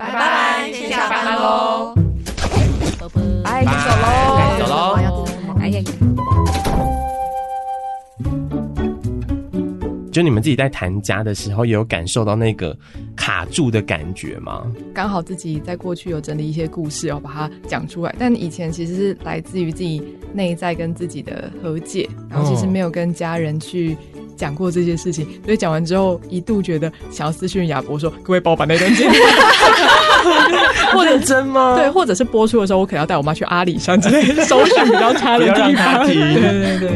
[0.00, 1.94] 拜拜，先下班喽，
[3.44, 5.26] 拜，走喽，走喽，
[5.60, 5.82] 哎呀。
[10.10, 12.74] 就你们自己在谈家的时候，也有感受到那个
[13.14, 14.66] 卡住的感觉吗？
[14.94, 18.14] 刚好自己在过去有整理一些故事，要把它讲出来。
[18.18, 23.96] 但以前其实是来自于自己内在跟自己的和解，然后其实没有跟家人去
[24.40, 25.26] 讲过这些事情。
[25.44, 29.20] 所以讲完之后，一度觉得想要私讯亚伯说：“各位帮我把那段剪掉。”
[30.92, 31.76] 或者真吗？
[31.78, 36.06] 对，或者是播出的时候，我可能要带我妈去阿里山之类的，收讯比较差的地方。
[36.06, 36.90] 对对对。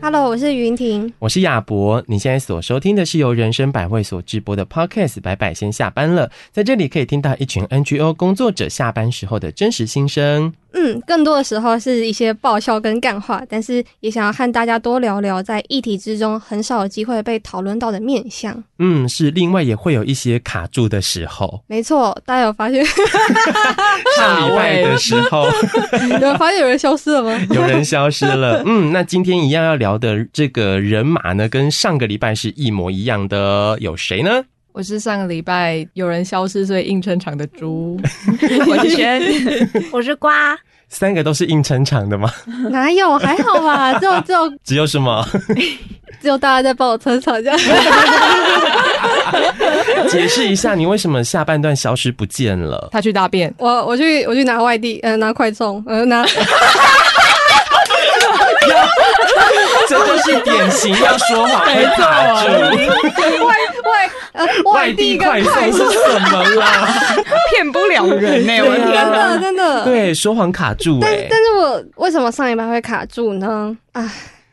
[0.00, 2.02] Hello，我是云婷，我是亚博。
[2.06, 10.52] 你现在所收听的是由人生百味所直播的 Podcast，百百先下班了，在这里可以听到一群 NGO 工作者下班时候的真实心声。
[10.72, 18.62] 嗯，更多的时候是一些爆笑跟干话，但是也想要和大家多聊聊在议题之中很少有机会被讨论到的面向。
[18.78, 19.30] 嗯，是。
[19.30, 21.62] 另外也会有一些卡住的时候。
[21.66, 22.84] 没错，大家有发现？
[24.16, 25.46] 上礼拜的时候，
[26.20, 27.38] 有发现有人消失了吗？
[27.54, 28.62] 有人消失了。
[28.66, 33.78] 嗯，那今天一样要聊的这个人马呢，跟上个礼拜是一模一样的。
[33.80, 34.44] 有谁呢？
[34.76, 37.98] 我是上个礼拜有人消失，所以硬撑场的猪。
[38.68, 39.22] 我是 轩，
[39.90, 40.54] 我是瓜。
[40.90, 42.30] 三个都是硬撑场的吗？
[42.68, 43.16] 哪有？
[43.16, 45.26] 还好吧，只有只有只有什么？
[46.20, 47.58] 只有大家在帮我撑场这样。
[50.10, 52.90] 解释一下，你为什么下半段消失不见了？
[52.92, 53.52] 他去大便。
[53.56, 56.22] 我我去我去拿外地，呃，拿快充，呃，拿。
[59.88, 62.50] 真的是典型要说谎被卡住，
[63.46, 66.88] 外外呃外地快送是什么啦？
[67.50, 71.28] 骗不了人呢、欸，我真的真的对说谎卡住哎、欸。
[71.30, 73.76] 但是我为什么上一班会卡住呢？
[73.92, 74.12] 啊，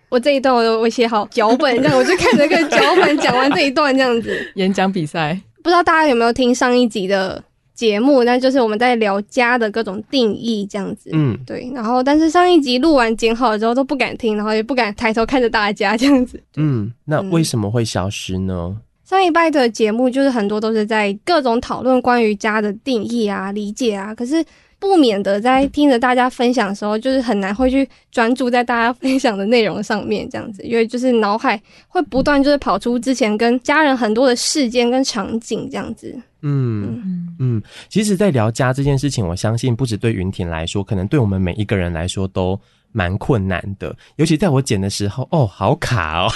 [0.10, 4.52] 我这一段我我写好脚本，这样我就看着个脚本讲完这一段这样子。
[4.56, 7.44] 演讲比赛，不知道大家有没有听上一集的？
[7.74, 11.10] 节目，那就是我们在聊家的各种定义，这样子。
[11.14, 11.72] 嗯，对。
[11.74, 16.42] 然后，但是上一集录完剪好了之后都不敢听，然后也不敢抬头看着大家这样子。
[16.56, 18.54] 嗯，那为什么会消失呢？
[18.54, 24.44] 嗯、上一拜的节目就是很多都是在各种讨论关于家的定义啊、理解啊，可是
[24.84, 36.14] 不免的在听着大家分享的时候，就是很难会去专注在大家分享的内容上面这样子，因为就是脑海会不断就是跑出之前跟家人很多的事件跟场景这样子。
[36.42, 42.60] 嗯嗯，其实，在聊家这件事情，我相信不止对云婷来说，可能对我们每一个人来说都
[42.92, 43.96] 蛮困难的。
[44.18, 46.30] 尤其在我剪的时候，哦，好卡哦，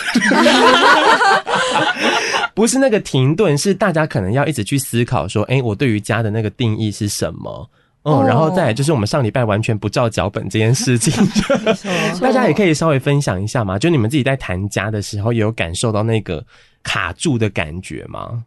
[2.56, 7.70] 不是那个停顿，是大家可能要一直去思考说，哎，我对于家的那个定义是什么？
[8.08, 11.12] 哦，然后再就是我们上礼拜完全不照脚本这件事情，
[12.22, 13.78] 大家也可以稍微分享一下嘛。
[13.78, 16.42] 就你们自己在谈家的时候，也有感受到那个
[16.84, 18.46] 卡住的感觉吗？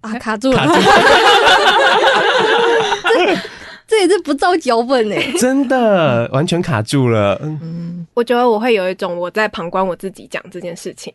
[0.00, 0.56] 啊，卡住了！
[0.56, 0.80] 卡住了
[4.00, 7.38] 也是不照脚本哎， 真的完全卡住了。
[7.42, 11.12] 嗯，我觉得我会有一种我在旁观我自己讲这件事情，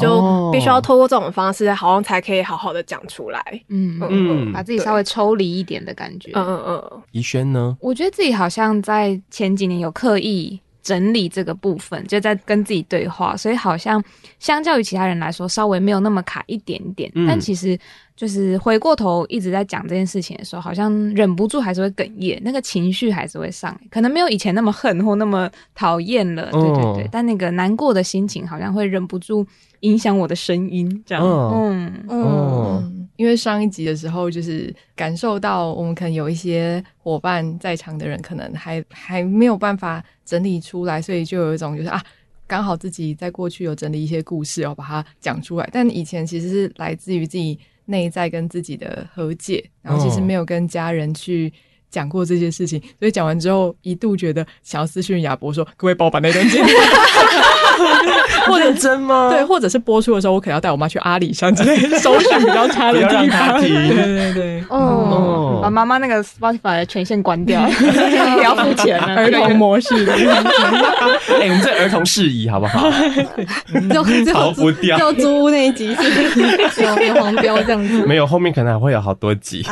[0.00, 3.42] 就必须要透过这种方式，好像才可以好好的讲出来。
[3.68, 6.30] 嗯嗯，把自己稍微抽离一点的感觉。
[6.34, 7.02] 嗯嗯嗯。
[7.12, 7.76] 宜轩呢？
[7.80, 14.00] 我觉得自己好像在前几年有刻意整理这个部分，就在跟自己对话，所以好像
[14.38, 17.10] 相较于其他人来说，稍微没有那么卡一点点。
[17.26, 17.76] 但其实。
[18.16, 29.46] 就是回过头一直在讲这件事情的时候，好像忍不住还是会哽咽，那个情绪还是会上来，可能没有以前那么恨或那么讨厌了，对对对，但那个难过的心情好像会忍不住
[29.80, 32.04] 影响我的声音，这样，嗯。
[32.08, 42.02] 嗯，因为上一集的时候就是感受到我们可能有一些伙伴在场的人可能还还没有办法整理出来，所以就有一种就是啊，
[42.46, 47.58] 刚好自己在过去有整理一些故事，要把它讲出来，但以前其实是来自于自己。
[47.88, 51.52] 内在跟自己的和解，然后其实没有跟家人去
[51.88, 56.74] 讲过这些事情，所以讲完之后一度觉得想要私讯亚博说，可不可以帮我把那段剪掉。
[58.46, 59.28] 或者真吗？
[59.30, 63.60] 对，或者是播出的时候，我可能要带我妈去阿里山之类的，收讯比较差的地方。
[63.60, 67.60] 对对对，哦，把妈妈那个 Spotify 的权限关掉，
[68.36, 69.94] 不要付钱了，儿童模式。
[70.06, 72.90] 哎，我们这儿童事宜好不好？
[73.92, 78.06] 就逃不掉，就租屋那一集是有有黄标这样子。
[78.06, 79.64] 没有，后面可能还会有好多集，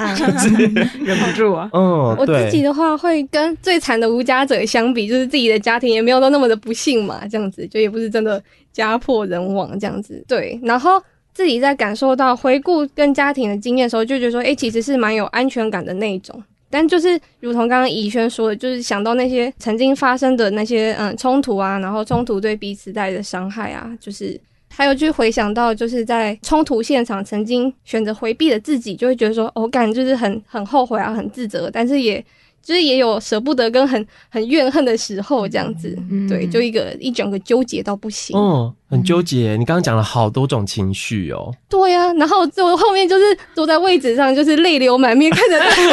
[1.04, 1.68] 忍不住啊。
[1.72, 8.42] 嗯，我自己的话会跟最惨的无家者相比，就是自己的家庭也没有都那么的不幸嘛，这样子就也不是真的
[8.74, 10.22] 家破人亡这样子。
[10.28, 16.42] 对，然后自己在感受到回顾跟家庭的经验的时候，就觉得说，哎，其实是蛮有安全感的那种。
[16.68, 24.38] 但就是如同刚刚怡轩说的，就是想到那些曾经发生的那些嗯冲突啊，然后冲突对彼此带来的伤害啊，就是
[24.68, 32.24] 还有去回想到就是在冲突现场曾经选择回避的自己，就会觉得说，我、哦、感就是很很后悔啊，很自责，但是也。
[32.64, 38.34] 就是也有舍不得跟很很怨恨的时候，这样子，嗯、对，就一个一整个纠结到不行。
[38.36, 39.56] 哦，很纠结。
[39.58, 41.54] 你刚刚讲了好多种情绪哦。
[41.68, 43.24] 对呀、啊，然后就后面就是
[43.54, 45.92] 坐在位置上，就是泪流满面，看着大家， 看着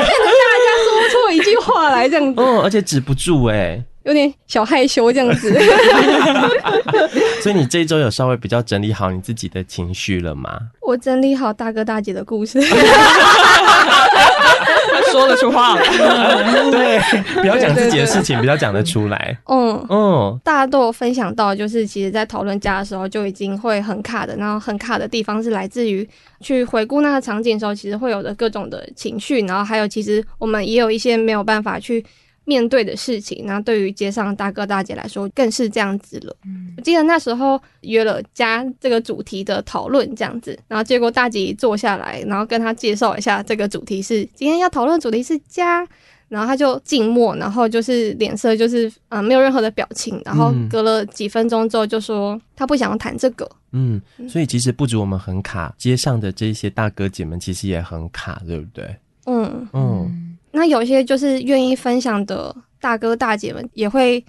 [0.00, 2.40] 大家说出一句话来，这样子。
[2.40, 5.52] 哦，而且止不住哎，有点小害羞这样子。
[7.42, 10.58] 所以你这一周有稍微比较整理好你自己的情绪了吗？
[10.80, 12.58] 我整理好大哥大姐的故事。
[15.10, 15.82] 说得出话来，
[16.70, 16.98] 对，
[17.40, 19.38] 不要讲自己的事情，比较讲得出来。
[19.46, 24.36] 嗯嗯，大家都有分享到，就是其实，在讨论家的时候，就已经会很卡的。
[24.36, 26.08] 然后很卡的地方是来自于
[26.40, 29.40] 去回顾那个场景的时候，其实会有的各种的情绪。
[29.46, 32.04] 然后还有，其实我们也有一些没有办法去。
[32.48, 36.34] 面对的事情，那对于街上大哥大姐来说更是这样子了。
[36.46, 45.86] 嗯，我记得那时候约了家这个主题的讨论，这样子，然后结果大姐一坐下来，然后跟他介绍一下这个主题是今天要讨论主题是家，
[46.28, 53.46] 然后他就静默，然后就是脸色就是嗯没有任何的表情，然后隔了几分钟之后就说他不想要谈这个。
[53.72, 58.96] 嗯，所以其实不止我们很卡，街上的这些大哥姐们其实也很卡，对不对？
[59.26, 60.06] 嗯嗯。
[60.08, 60.24] 嗯
[60.58, 64.24] 那有些就是愿意分享的大哥大姐们，也会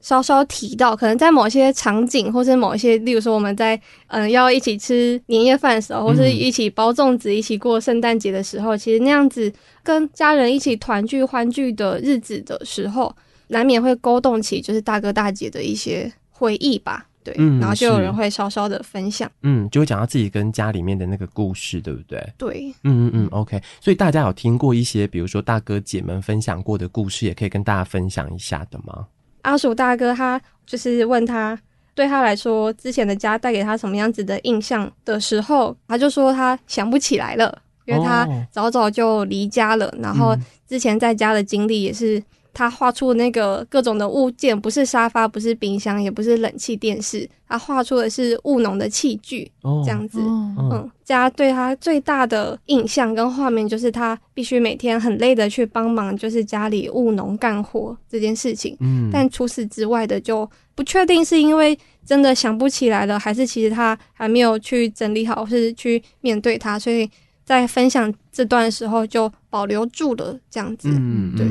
[0.00, 3.76] 稍稍提到，可能在某些场景，或是某一些，例如说我们在
[4.06, 13.14] 嗯、呃、要一起吃年夜饭的时候，或是一起包粽子、一起过圣诞节的时候，其实那样子跟家人一起团聚欢聚的日子的时候，
[13.48, 17.07] 难免会勾动起就是大哥大姐的一些回忆吧。
[17.28, 22.32] 对，嗯，然后就有人会稍稍的分享，嗯，就会讲到自己跟家里面的那个故事，对不对？
[22.38, 23.60] 对，嗯嗯嗯，OK。
[23.80, 29.06] 所以大家有听过一些，比如说大哥姐们分享过的故事，也可以跟大家分享一下的吗？
[29.42, 31.58] 阿鼠大哥他就是问他，
[31.94, 40.36] 对他来说之前的家带给他什么样子的印象的时候，他就说他想不起来了，因为他早早就离家了，哦，然后
[40.66, 42.22] 之前在家的经历也是。
[42.52, 50.18] 他画出那个各种的物件，不是沙发，不是冰箱，也不是冷气电视，他画出的是务农的器具，哦、这样子。
[50.20, 58.76] 哦、嗯，家对他最大的印象跟画面，就是他必须每天很累的去帮忙，就是家里务农干活这件事情。
[58.80, 67.08] 嗯，但除此之外的就不确定，是因为真的想不起来了，还是其实他还没有去整理好，或是去面对他，所以
[67.44, 70.88] 在分享这段的时候就保留住了这样子。
[70.90, 71.46] 嗯，对。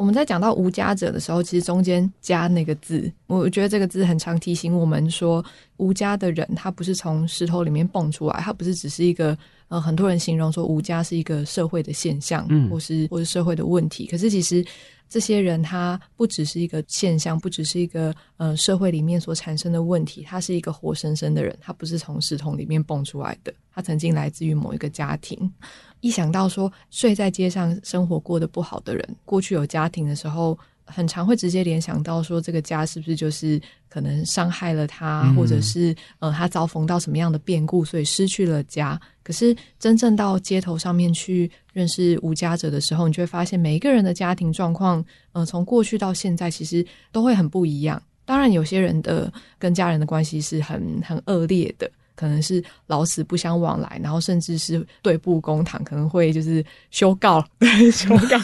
[0.00, 5.44] 我们在讲到无家者的时候，其实中间加那个字，我觉得这个字很常提醒我们说，
[5.76, 9.36] 无家的人他不是从石头里面蹦出来，他不是只是一个
[9.68, 14.06] 呃，很多人形容说无家是一个社会的现象，嗯，或是或是社会的问题。
[14.06, 14.64] 可是其实
[15.06, 25.52] 这些人他不只是一个现象，不只是一个呃社会里面所产生的问题，他是一个活生生的人，他不是从石头里面蹦出来的，他曾经来自于某一个家庭。
[26.00, 39.00] 一想到说睡在街上生活过得不好的人，过去有家庭的时候，很常会直接联想到说这个家是不是就是可能伤害了他，嗯、或者是呃他遭逢到什么样的变故，所以失去了家。
[39.22, 48.02] 可是真正到街头上面去认识无家者的时候，你就会发现每一个人的家庭状况，呃，从过去到现在其实都会很不一样。
[48.24, 51.90] 当然，有些人的跟家人的关系是很很恶劣的。
[52.20, 57.42] 可能是老死不相往来，然后甚至是对簿公堂，可能会就是修告，
[57.90, 58.38] 修告，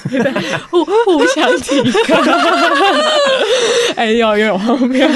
[0.71, 2.17] 互 互相提告。
[3.97, 5.07] 哎呦，有点荒谬。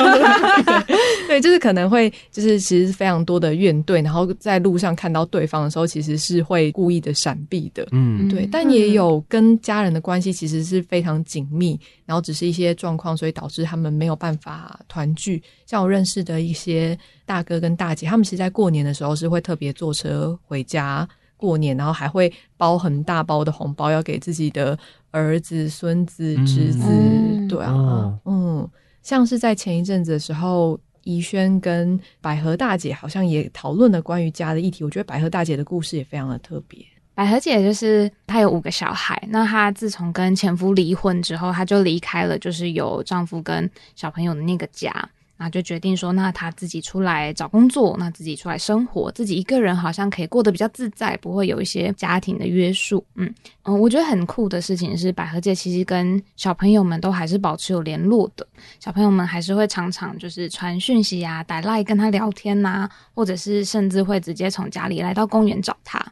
[1.27, 7.87] 对，就是可能会，就是其实非常多的怨怼，然后在路上看到对方的时候，其实是会故意的闪避的。
[7.93, 8.47] 嗯，对。
[8.51, 15.43] 但也有跟家人的关系其实是非常紧密，然后只是一些状况，所以导致他们没有办法团聚。
[15.67, 24.79] 像我认识的一些大哥跟大姐，他们其实在过年的时候是会特别坐车回家过年，然后还会包很大包的红包要给自己的
[25.11, 26.85] 儿子、孙子、侄子。
[26.87, 28.69] 嗯、对啊，哦、嗯，
[29.03, 34.85] 像是在前一阵子的时候，怡萱跟百合大姐好像也讨论了关于家的议题。
[34.85, 36.85] 我觉得百合大姐的故事也非常的特别。
[37.15, 44.91] 百合姐就是她有五个小孩，那她自从跟前夫离婚之后，她就离开了就是有丈夫跟小朋友的那个家。
[45.43, 53.03] 那就决定说，那他自己出来找工作，那自己出来生活，自己一个人好像可以过得比较自在，不会有一些家庭的约束。
[53.15, 58.47] 嗯嗯，我觉得很酷的事情是，百合姐其实跟小朋友们都还是保持有联络的，
[58.81, 66.05] 小朋友们还是会常常就是传讯息啊，打赖跟他聊天呐、或者是甚至会直接从家里来到公园找他。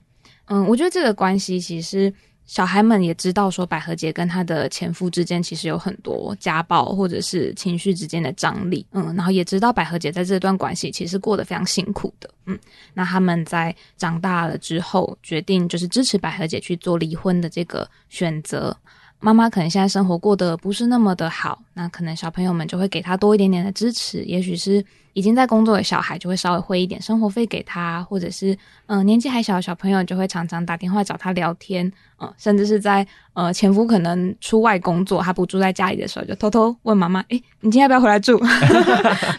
[0.47, 2.11] 嗯，我觉得这个关系其实
[2.49, 12.59] 小孩们也知道说，百合姐跟她的前夫之间其实有很多家暴或者是情绪之间的张力，嗯，然后也知道百合姐在这段关系其实过得非常辛苦的，嗯，
[12.95, 18.77] 那他们在长大了之后决定就是支持百合姐去做离婚的这个选择。
[19.21, 28.57] 妈妈可能现在生活过得不是那么的好，那可能小朋友们就会给他多一点点的支持，也许是已经在工作的小孩就会稍微汇一点生活费给他，或者是
[28.87, 38.41] 嗯、年纪还小的小朋友就会常常打电话找他聊天，嗯、甚至是在呃前夫可能出外工作，他不住在家里的时候，就偷偷问妈妈，诶，你今天要不要回来住？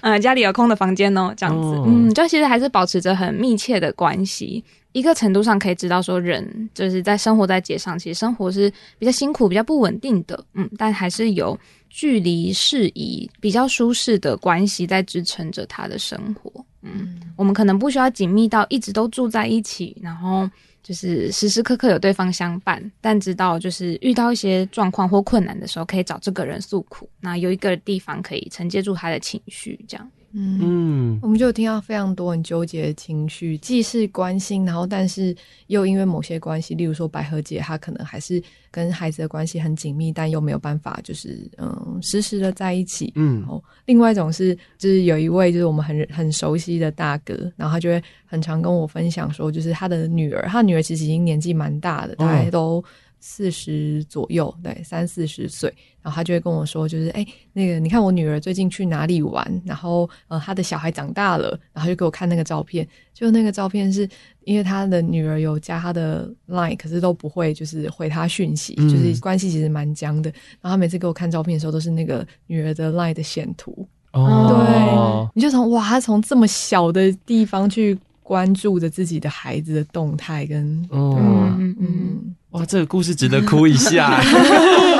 [0.01, 4.61] 嗯、家里有空的房间哦，这样子，嗯，就其实还是保持着很密切的关系。
[4.91, 11.57] 一个程度上可以知道，说人就是在生活在街上，其实生活是比较辛苦、比较不稳定的，嗯，但还是有
[11.89, 20.49] 距离适宜、比较舒适的关系在支撑着他的生活，嗯，我们可能不需要紧密到一直都住在一起，然后
[20.81, 30.11] 就是时时刻刻有对方相伴，但知道就是遇到一些状况或困难的时候，可以找这个人诉苦，那有一个地方可以承接住他的情绪，这样。
[30.31, 35.35] 嗯，我们就有听到非常多很纠结的情绪，既是关心，然后但是
[35.67, 43.11] 又因为某些关系，例如说百合姐，她可能还是跟孩子的关系很紧密，但又没有办法，就是嗯，时时的在一起。
[43.15, 52.83] 嗯，然后另外一种是，就是有一位就是我们很很熟悉的大哥，然后他就会很常跟我分享说，就是他的女儿，他女儿其实已经年纪蛮大的，大概都。
[53.19, 64.07] 四十左右，对，三四十岁，然后他就会跟我说，就是哎、欸，那个你看我女儿最近去哪里玩，然后呃，他的小孩长大了，然后就给我看那个照片，就那个照片是
[64.45, 70.29] 因为他的女儿有加他的 line，可是都不会就是回他讯息，嗯、就是关系其实蛮僵的。
[70.61, 81.17] 然后他每次给我看照片的时候，都是那个女儿的 line 的线图，哦，对，你就从哇，他从这么小的地方去关注着自己的孩子的动态跟，哦、
[81.59, 81.75] 嗯。
[81.79, 82.35] 嗯。
[82.51, 84.19] 哇，这个故事值得哭一下。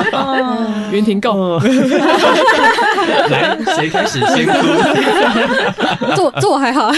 [0.92, 1.58] 云婷够，
[3.28, 4.52] 来，谁开始先哭？
[6.14, 6.92] 做做我还好，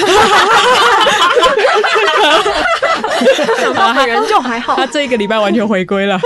[3.58, 4.76] 想到的人就还好。
[4.76, 6.20] 他这一个礼拜完全回归了。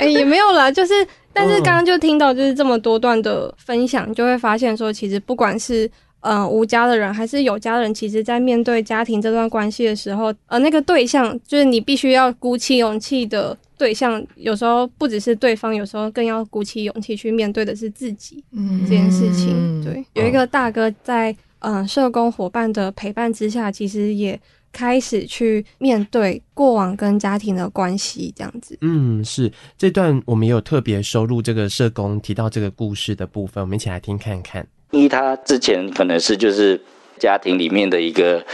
[0.00, 5.90] 哎，也没有啦，就是，但是刚刚就听到就是这么多段的分享，就会发现说，其实不管是。
[6.22, 18.42] 呃，无家的人还是有家的人，其实，在面对家庭这段关系的时候，呃，那个对象就是你必须要鼓起勇气的对象，有时候不只是对方，有时候更要鼓起勇气去面对的是自己。
[18.52, 28.78] 嗯，这件事情，对，有一个大哥在呃社工伙伴的陪伴之下，其实也开始去面对过往跟家庭的关系，这样子。
[28.80, 34.64] 嗯，是这段我们也有特别收录这个社工提到这个故事的部分，我们一起来听看看。
[34.92, 36.78] 因为他之前可能是就是
[37.18, 38.44] 家庭里面的一个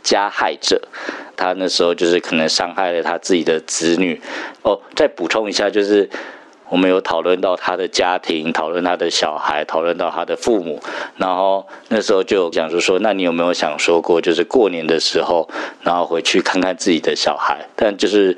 [0.00, 0.80] 加害者，
[1.36, 4.20] 他那时候就是可能伤害了他自己的子女。
[4.62, 6.08] 哦，再补充一下，就是
[6.68, 10.80] 我们有讨论到他的家庭，讨论他的小孩，讨论到他的父母，
[11.16, 15.50] 然后那时候就讲说说，那你有没有想说过，就是过年的时候，
[15.82, 18.36] 然后回去看看自己的小孩，但就是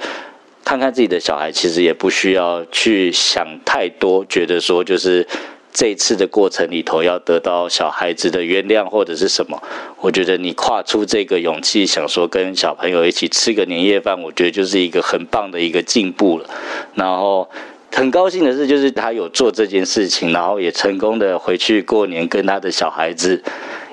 [0.64, 5.26] 看看自己的小孩，其实也不需要去想太多，觉得说就是。
[5.73, 9.62] 这次的过程里头，要得到小孩子的原谅或者是什么？
[10.00, 16.50] 我觉得你跨出这个勇气，想说跟小朋友一起吃个年夜饭，我觉得就是一个很棒的一个进步了。
[16.95, 17.49] 然后
[17.93, 23.41] 很高兴的是，就是他有做这件事情，然后也成功的回去过年，跟他的小孩子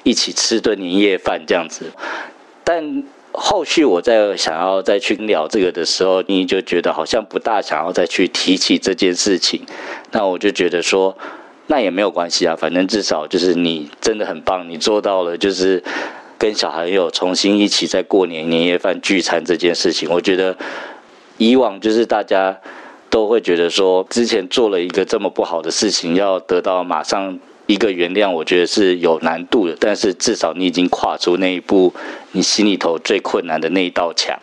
[0.04, 1.92] 一起吃顿年夜饭这样子。
[2.64, 9.62] 但后续我在想要再去聊这个的时候，你就觉得好像不大想要再去提起这件事情。
[10.12, 11.16] 那我就觉得说。
[11.68, 15.84] 那也没有关系啊，反正至少就是你真的很棒，你做到了，就是
[16.38, 20.10] 跟小孩友重新一起在过年年夜饭聚餐这件事情。
[20.10, 20.58] 我觉得
[21.38, 22.58] 以往就是大家
[23.10, 29.76] 都会觉得说，之前做了一个这么不好的事情，要得到马上一个原谅，我觉得是有难度的。
[29.80, 31.94] 但是至少你已经跨出那一步，
[32.32, 34.40] 你心里头最困难的那一道墙。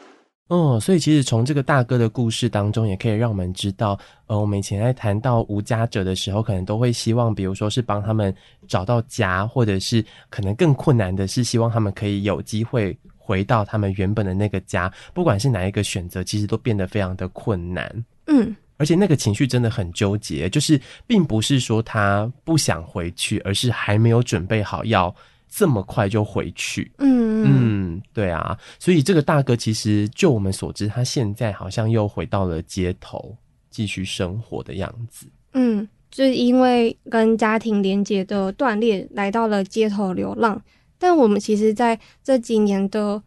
[0.48, 8.32] 哦，所以其实从这个大哥的故事当中，也可以让我们知道，呃，我们以前在谈到无家者的时候，可能都会希望，比如说是帮他们
[8.68, 14.92] 找到家，或者是可能更困难的是，希望他们可以有机会回到他们原本的那个家。
[15.14, 18.04] 不管是哪一个选择，其实都变得非常的困难。
[18.26, 25.14] 嗯，而且那个情绪真的很纠结，就是并不是说他不想回去，而是还没有准备好要。
[25.56, 26.90] 这么快就回去？
[26.98, 33.36] 嗯嗯，对啊，所以这个大哥其实就我们所知，他现在好像又回到了街头
[33.70, 35.26] 继续生活的样子。
[35.52, 40.60] 嗯，就是因为跟家庭连接的断裂，来到了街头流浪。
[40.98, 43.22] 但我们其实在这几年的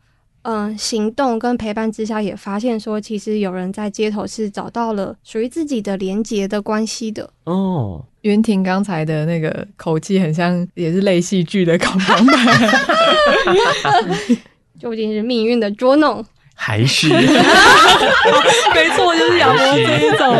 [0.47, 7.29] 嗯、呃，行动跟陪伴之下，也发现说，其实有人在街头是找到了属于自己的连结的关系的。
[7.43, 12.37] 哦，云婷刚才的那个口气很像，也是类戏剧的考场版，
[14.79, 16.25] 究竟是命运的捉弄，
[16.55, 17.09] 还是？
[17.11, 17.19] 没
[18.95, 20.33] 错，就是亚伯这一种。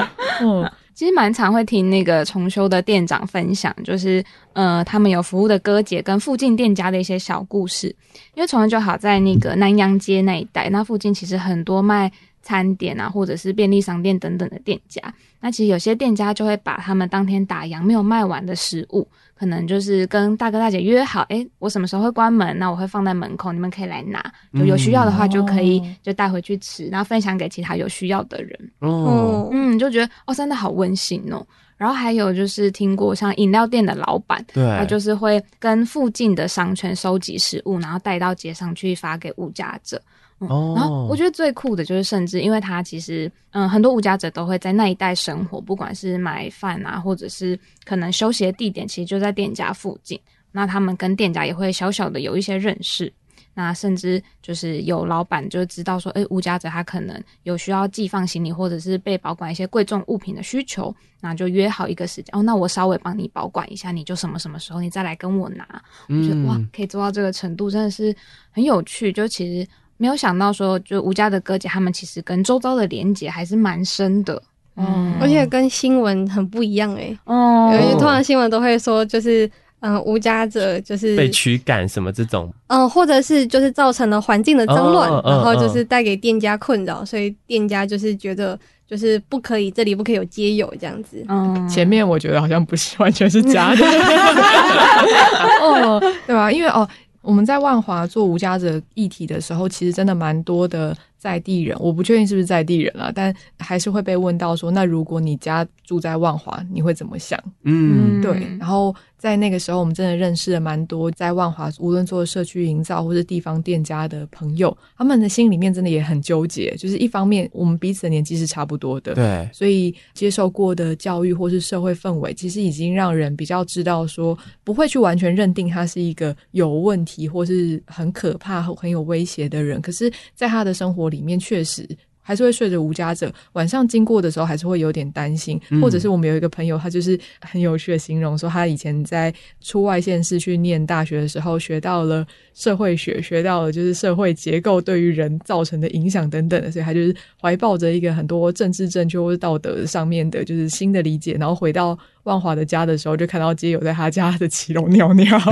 [0.40, 0.70] 嗯。
[0.98, 4.20] 其实蛮常会听那个重修的店长分享，就是
[4.52, 7.86] 呃，他们有服务的哥姐跟附近店家的一些小故事。
[8.34, 12.10] 因为重修就好在那个南阳街那一带，那附近其实很多卖
[12.48, 15.02] 餐点啊，或者是便利商店等等的店家。
[15.38, 19.06] 那其实有些店家就会把他们当天打烊没有卖完的食物。
[19.38, 24.20] 可能就是跟大哥大姐约好，哎，我什么时候会关门，那我会放在门口，你们可以来拿。
[24.52, 28.70] 就有需要的话，就可以就带回去吃，然后分享给其他有需要的人。
[28.80, 31.46] 哦，嗯，就觉得哦，真的好温馨哦。
[31.76, 40.02] 然后还有就是听过像饮料店的老板，对，他就是会跟附近的商圈收集食物，然后带到街上去发给物价者。
[40.40, 50.20] 嗯、哦，然后我觉得最酷的就是，甚至因为他其实，嗯，很多无家者都会在那一带生活，不管是买饭啊，或者是可能休息的地点，其实就在店家附近。
[50.52, 53.12] 那他们跟店家也会小小的有一些认识。
[53.52, 62.26] 那甚至就是有老板就知道说，诶，无家者他可能有需要寄放行李，或者是被保管一些贵重物品的需求，那就约好一个时间。
[62.32, 65.66] 哦，那我稍微帮你保管一下，你就什么什么时候你再来跟我拿。
[66.08, 68.14] 嗯、我觉得哇，可以做到这个程度，真的是
[68.52, 69.12] 很有趣。
[69.12, 69.68] 就其实。
[69.98, 74.40] 没有想到说，就吴家的哥姐他们其实跟周遭的连接还是蛮深的，
[74.76, 79.50] 嗯，而且跟新闻很不一样哎、欸，哦，因为通常新闻都会说就是，
[79.80, 93.84] 嗯，无家者就是被驱赶什么这种，嗯，或者是就是造成了环境的脏乱，哦、然后就是带给店家困扰，哦、所以店家就是觉得就是不可以这里不可以有街友这样子，嗯，前面我觉得好像不是完全是假的，
[95.60, 96.52] 哦，对吧？
[96.52, 96.88] 因为哦。
[97.28, 100.96] 我们在万华做无家者议题的时候，其实真的蛮多的。
[101.18, 107.38] 在地人，我不确定是不是在地人啊，但还是会被问到说，那如果你家住在万华，你会怎么想？
[107.64, 108.46] 嗯，对。
[108.58, 116.74] 然后在那个时候，我们真的认识了蛮多在万华，无论做社区营造或是地方店家的朋友，他们的心里面真的也很纠结。
[116.76, 129.82] 就是一方面，我们彼此的年纪是差不多的，对，所以接受过的教育或是社会氛围，其实已经让人比较知道说，不会去完全认定他是一个有问题或是很可怕、很有威胁的人。
[129.82, 131.88] 可是，在他的生活里面确实
[132.20, 155.40] 还是会睡着无家者，晚上经过的时候还是会有点担心，嗯、或者是我们有一个朋友，他就是很有趣的形容说，他以前在出外县市去念大学的时候，学到了社会学，学到了就是社会结构对于人造成的影响等等的，所以他就是怀抱着一个很多政治正确或是道德上面的，就是新的理解，然后回到万华的家的时候，就看到街友在他家的骑楼尿尿。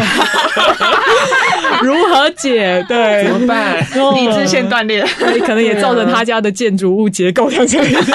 [1.83, 2.85] 如何解？
[2.89, 3.79] 对，怎么办？
[4.15, 5.05] 理智线断裂，
[5.45, 8.13] 可能也造成他家的建筑物结构这样子。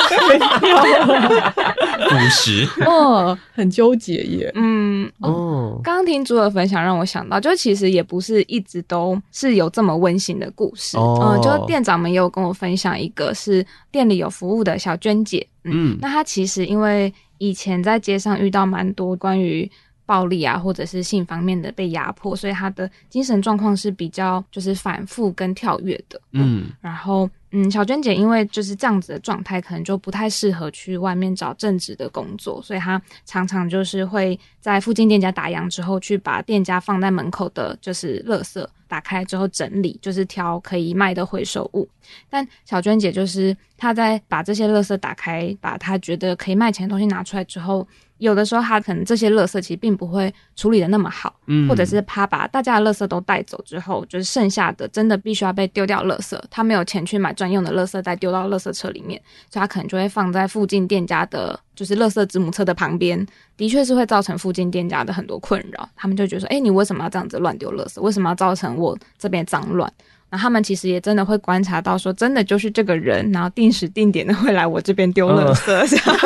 [2.03, 4.51] 五十哦，很纠结耶。
[4.55, 10.97] 嗯哦，刚刚听朱的分享，让我想到，就其实也不是一直都是有这么温馨的故事。
[10.97, 15.45] 哦、嗯，就店长们也有跟我分享一个，是店里有服务的小娟姐。
[15.63, 19.69] 嗯，嗯那她其实因为以前在街上遇到蛮多关于。
[20.12, 26.19] 暴力啊，或者是性方面的被压迫，所以他的精神状况是比较就是反复跟跳跃的。
[26.34, 41.88] 嗯，然后嗯，小娟姐因为就是这样子的状态，可能就不太适合去外面找正职的工作，所以她常常就是会在附近店家打烊之后，去把店家放在门口的就是垃圾打开之后整理，就是挑可以卖的回收物。
[42.30, 47.88] 但小娟姐就是她在把这些垃圾打开，把她觉得可以卖钱的东西拿出来之后。
[48.21, 63.25] 有的时候，他可能这些垃圾其实并不会处理的那么好，嗯，或者是他把大家的垃圾都带走之后，就是剩下的真的必须要被丢掉垃圾，他没有钱去买专用的垃圾袋丢到垃圾车里面，所以他可能就会放在附近店家的，就是垃圾子母车的旁边，
[63.57, 67.99] 的确是会造成附近店家的很多困扰，他们就觉得说，哎，你为什么要这样子乱丢垃圾？
[68.01, 69.91] 为什么要造成我这边脏乱？
[70.31, 76.17] 那他们其实也真的会观察到，说真的就是这个人，然后定时定点的会来我这边丢垃圾，这样。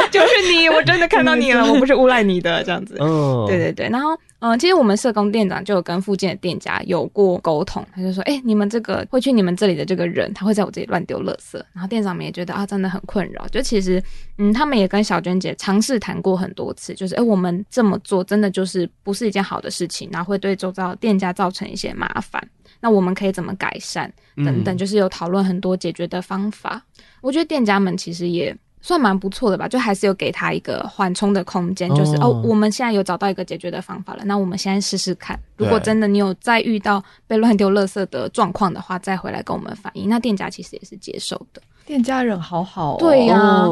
[0.10, 2.96] 就是你，我真的看到你了， 我不是诬赖你的这样子。
[3.00, 13.46] 嗯，对对对，然后嗯，其实我们社工店长就有跟附近的店家有过沟通，他就说，哎，你们这个会去你们这里的这个人，他会在我这里乱丢垃圾，然后店长们也觉得啊，真的很困扰。
[13.48, 14.02] 就其实
[14.36, 22.46] 嗯，他们也跟小娟姐尝试谈过很多次，就是哎，我们这么做真的就是不是一件好的事情，然后会对周遭店家造成一些麻烦。
[22.80, 24.12] 那我们可以怎么改善？
[24.36, 26.84] 等等，就是有讨论很多解决的方法。
[26.98, 40.06] 嗯、我觉得店家们其实也算蛮不错的吧，就还是有给他一个缓冲的空间，就是哦，我们现在有找到一个解决的方法了，那我们现在试试看，如果真的你有再遇到被乱丢垃圾的状况的话，再回来跟我们反映。
[40.06, 43.66] 那店家其实也是接受的，店家人好好，对呀，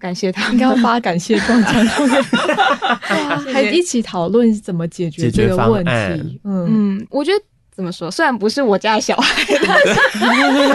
[0.00, 1.38] 感谢他，应该要发感谢。
[1.40, 6.40] 状上去，还一起讨论怎么解决这个问题。
[6.44, 6.66] 嗯。
[6.70, 7.44] 嗯，我觉得。
[7.78, 8.10] 怎么说？
[8.10, 10.74] 虽然不是我家的小孩， 但是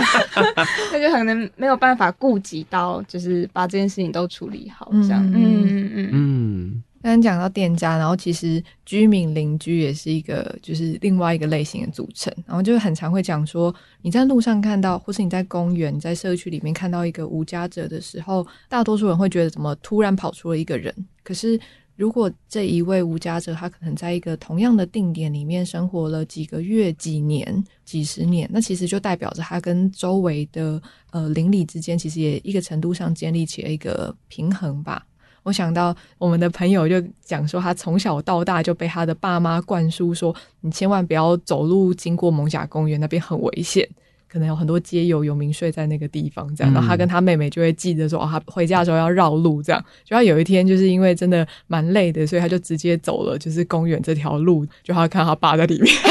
[0.94, 5.22] 那就可能没有办法顾及到，就是把这件事情都处理好，这样。
[5.30, 6.84] 嗯嗯嗯嗯。
[7.02, 12.34] 刚刚讲到店家，然后其实居民邻居也是一个，就是另外一个类型的组成。
[12.48, 20.96] 然后就很常会讲说，你在路上看到，或是你在公园、你在社区里面看到一个无家者的时候，大多数人会觉得，怎么突然跑出了一个人？
[21.22, 21.60] 可是。
[21.96, 35.06] 如果这一位无家者，他可能在一个同样的定点里面生活了几个月、几年、几十年，那其实就代表着他跟周围的呃邻里之间，其实也一个程度上建立起了一个平衡吧。
[35.44, 43.88] 我想到我们的朋友就讲说，他从小到大就被他的爸妈灌输说，你千万不要走路经过艋舺公园，那边很危险。
[44.34, 49.80] 可能有很多街友有名睡在那个地方，这样，然后他跟他妹妹就会记得说，哦，他回家的时候要绕路，这样。
[50.04, 55.94] 就他有一天就是因为真的蛮累的，所以他就直接走了，就是公园这条路，就他看他爸在里面。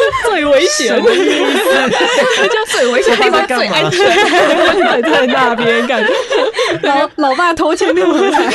[0.30, 2.48] 最危险，什么意思？
[2.48, 4.06] 就最危险的地方最安全，
[4.80, 6.12] 在在那边感觉。
[6.82, 8.48] 老老爸头前六合彩，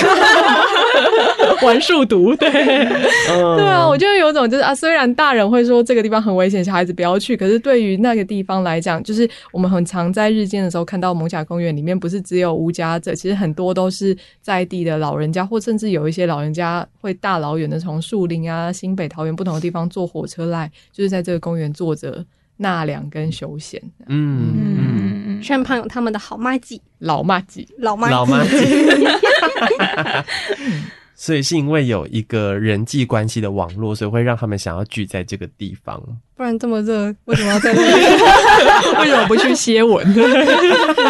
[1.65, 22.25] 玩数独，对，对啊，我就有种就是啊，虽然大人会说这个地方很危险，小孩子不要去，可是对于那个地方来讲，就是我们很常在日间的时候看到蒙甲公园里面，不是只有无家者，其实很多都是在地的老人家，或甚至有一些老人家会大老远的从树林啊、新北、桃园不同的地方坐火车来，就是在这个公园坐着
[22.57, 23.81] 纳凉跟休闲。
[24.07, 26.81] 嗯嗯嗯，身旁有他们的好妈鸡。
[26.99, 28.55] 老妈鸡，老妈老妈鸡，
[31.13, 36.01] 所以是因为有一个人际关系的网络，所以会让他们想要聚在这个地方。
[36.35, 37.87] 不然这么热，为什么要在这里？
[38.99, 40.03] 为什么不去歇稳？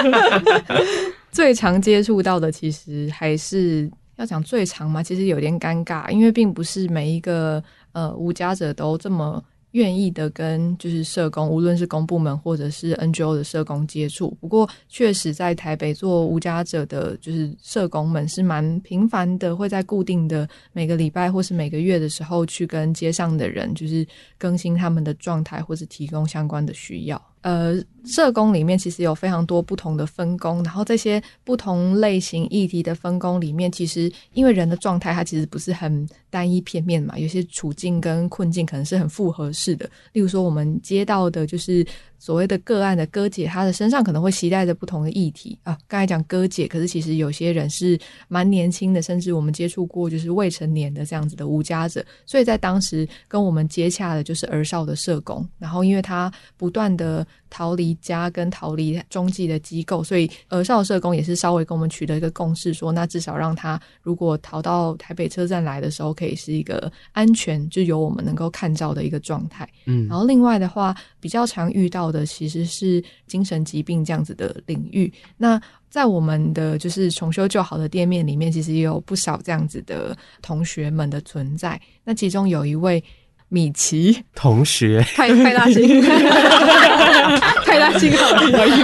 [1.31, 9.41] 最常接触到的，其实还是要讲最常嘛，其实有点尴尬，因为并不是每一个呃无家者都这么。
[9.75, 14.31] 愿意的跟就是社工，无论是公部门或者是 NGO 的社工接触。
[14.39, 24.07] 不过，确实在台北做无家者的，就是社工们是蛮频繁的，会在固定的每个礼拜或是每个月的时候去跟街上的人，就是
[24.37, 27.21] 更新他们的状态，或是提供相关的需要。
[27.41, 27.75] 呃，
[28.05, 39.89] 社工里面其实有非常多不同的分工，然后这些不同类型议题的分工里面，其实因为人的状态它其实不是很单一片面嘛，有些处境跟困境可能是很复合式的。
[40.13, 41.85] 例如说，我们接到的就是。
[42.17, 45.77] 所谓的个案的哥姐，她的身上可能会携带着不同的议题啊。
[45.85, 52.03] 刚才讲哥姐，可是其实有些人是蛮年轻的，甚至我们接触过就是未成年的这样子的无家者。
[52.25, 69.69] 所以在当时跟我们接洽的就是儿少的社工，然后因为他不断的逃离家跟逃离中继的机构，所以儿少社工也是稍微跟我们取得一个共识，说那至少让他如果逃到台北车站来的时候，可以是一个安全，就由我们能够看到的一个状态。
[69.85, 72.05] 嗯，然后另外的话，比较常遇到。
[72.15, 75.11] 的其实是精神疾病这样子的领域。
[75.35, 81.81] 那在我们的就是重修旧好的店面里面，其实也有不少这样子的同学们的存在。
[82.05, 83.03] 那其中有一位
[83.49, 86.01] 米奇同学，派派大星，
[87.65, 88.83] 派大星好可以。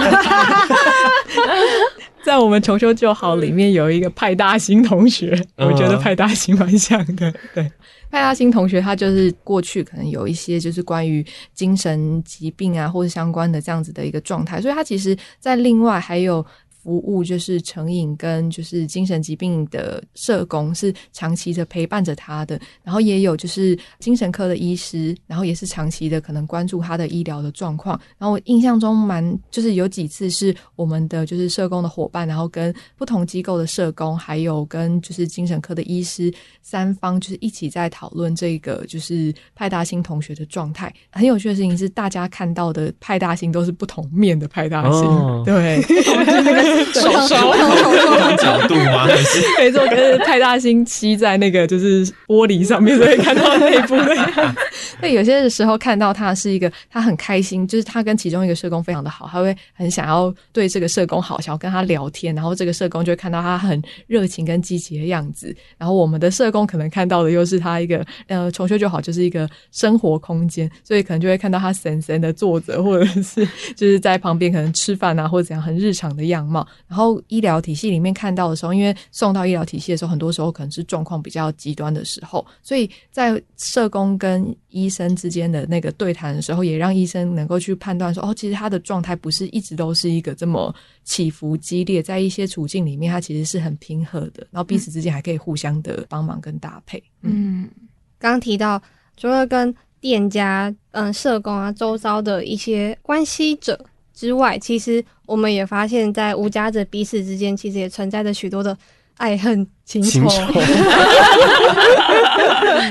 [2.22, 7.70] 在我们重修旧好里面有一个派大星同学，我觉得派大星蛮像的，对。
[8.10, 16.44] 派大星同学，他就是过去可能有一些就是关于精神疾病啊，或者相关的这样子的一个状态，所以他其实在另外还有。
[16.82, 28.00] 服务就是成瘾跟就是精神疾病的社工是长期的陪伴着他的，然后也有就是精神科的医师，然后也是长期的可能关注他的医疗的状况。
[28.18, 40.92] 然后我印象中蛮就是有几次是我们的就是社工的伙伴，然后跟不同机构的社工，还有跟就是精神科的医师三方就是一起在讨论这个就是派大星同学的状态。
[41.12, 45.80] 很有趣的事情是，大家看到的派大星都是不同面的派大星，哦、对。
[46.92, 49.06] 手手手角度吗？
[49.12, 54.60] 还是没错，可是派大星漆在那个就是玻璃上面，所以看到内部的样子。
[55.00, 65.54] 那有些时候看到他是一个，他很开心，就是他跟其中一个社工非常的好，他会很想要对这个社工好，想要跟他聊天，然后这个社工就会看到他很热情跟积极的样子。
[65.78, 76.61] 然后我们的社工可能看到的又是他一个呃重修就好，就是一个生活空间，所以可能就会看到他神神的坐着，或者是就是在旁边可能吃饭啊，或者怎样很日常的样貌。
[76.86, 97.02] 然后医疗体系里面看到的时候，因为送到医疗体系的时候，很多时候可能是状况比较极端的时候，所以在社工跟医生之间的那个对谈的时候，也让医生能够去判断说，哦，其实他的状态不是一直都是一个这么起伏激烈，在一些处境里面，他其实是很平和的，然后彼此之间还可以互相的帮忙跟搭配。
[97.22, 97.68] 嗯，
[98.18, 98.82] 刚提到
[99.16, 103.78] 除了跟店家、嗯，社工啊，周遭的一些关系者
[104.12, 108.76] 之外，其实我们也发现，在无家者彼此之间，其实也存在着许多的
[109.16, 110.20] 爱恨情仇。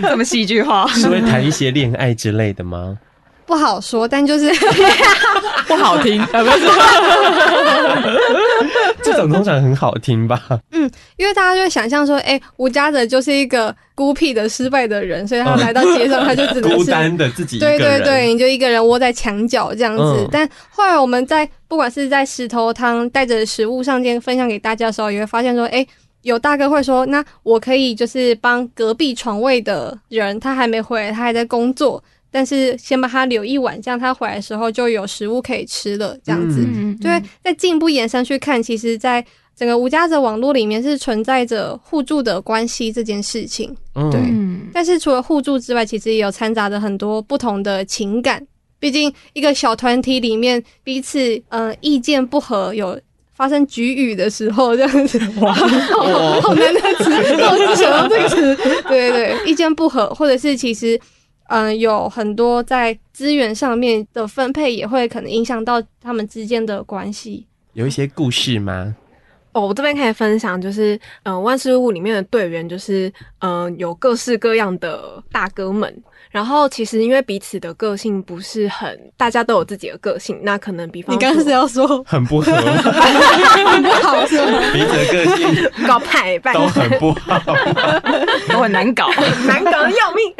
[0.02, 0.88] 这么戏剧化？
[0.90, 2.98] 是会谈一些恋爱之类的吗？
[3.46, 4.52] 不好说，但就是
[5.68, 6.44] 不好听， 不是？
[9.28, 10.42] 通常很好听吧？
[10.72, 17.60] 嗯，因为大家就会想象说，哎、欸，无家泽就是一个孤僻的、失败的人，所以他来到街上，他就只能是 孤单的自己。
[17.60, 20.04] 对对对，你就一个人窝在墙角这样子。
[20.04, 25.88] 嗯、但后来我们在不管是在石头汤带着食物上街分享给大家的时候，也会发现说，哎、欸，
[26.24, 32.04] 有大哥会说，那我可以就是帮隔壁床位的人，他还没回来，他还在工作。
[32.32, 36.18] 但是先把他留一晚，这样他回来的时候就有食物可以吃了。
[36.24, 36.66] 这样子，
[37.02, 43.76] 就会，再进一步延伸去看，其实，在整个无家者网络里面是存在着互助的关系这件事情。
[43.96, 44.22] 嗯、对，
[44.74, 48.42] 但是除了互助之外，其实也有掺杂着很多不同的情感。
[48.80, 52.98] 毕竟一个小团体里面彼此呃意见不合，有
[53.36, 57.12] 发生局语的时候，这样子 哇，好， 好难的词，
[57.44, 58.56] 我只想到这个词。
[58.88, 60.98] 对对对，意见不合，或者是其实。
[61.52, 67.46] 嗯，有很多在资源上面的分配，也会可能影响到他们之间的关系。
[67.74, 68.96] 有一些故事吗？
[69.54, 75.94] 哦，我这边可以分享，就是嗯，万事屋里面的队员，就是嗯，有各式各样的大哥们。
[76.30, 84.60] 然后其实因为彼此的个性不是很，大家都有自己的个性，那可能比方你刚刚是要说很不合，很不好是吗？
[84.72, 87.38] 彼此的个性 搞派都很不好，
[88.48, 89.10] 都很难搞，
[89.46, 90.34] 难搞的要命。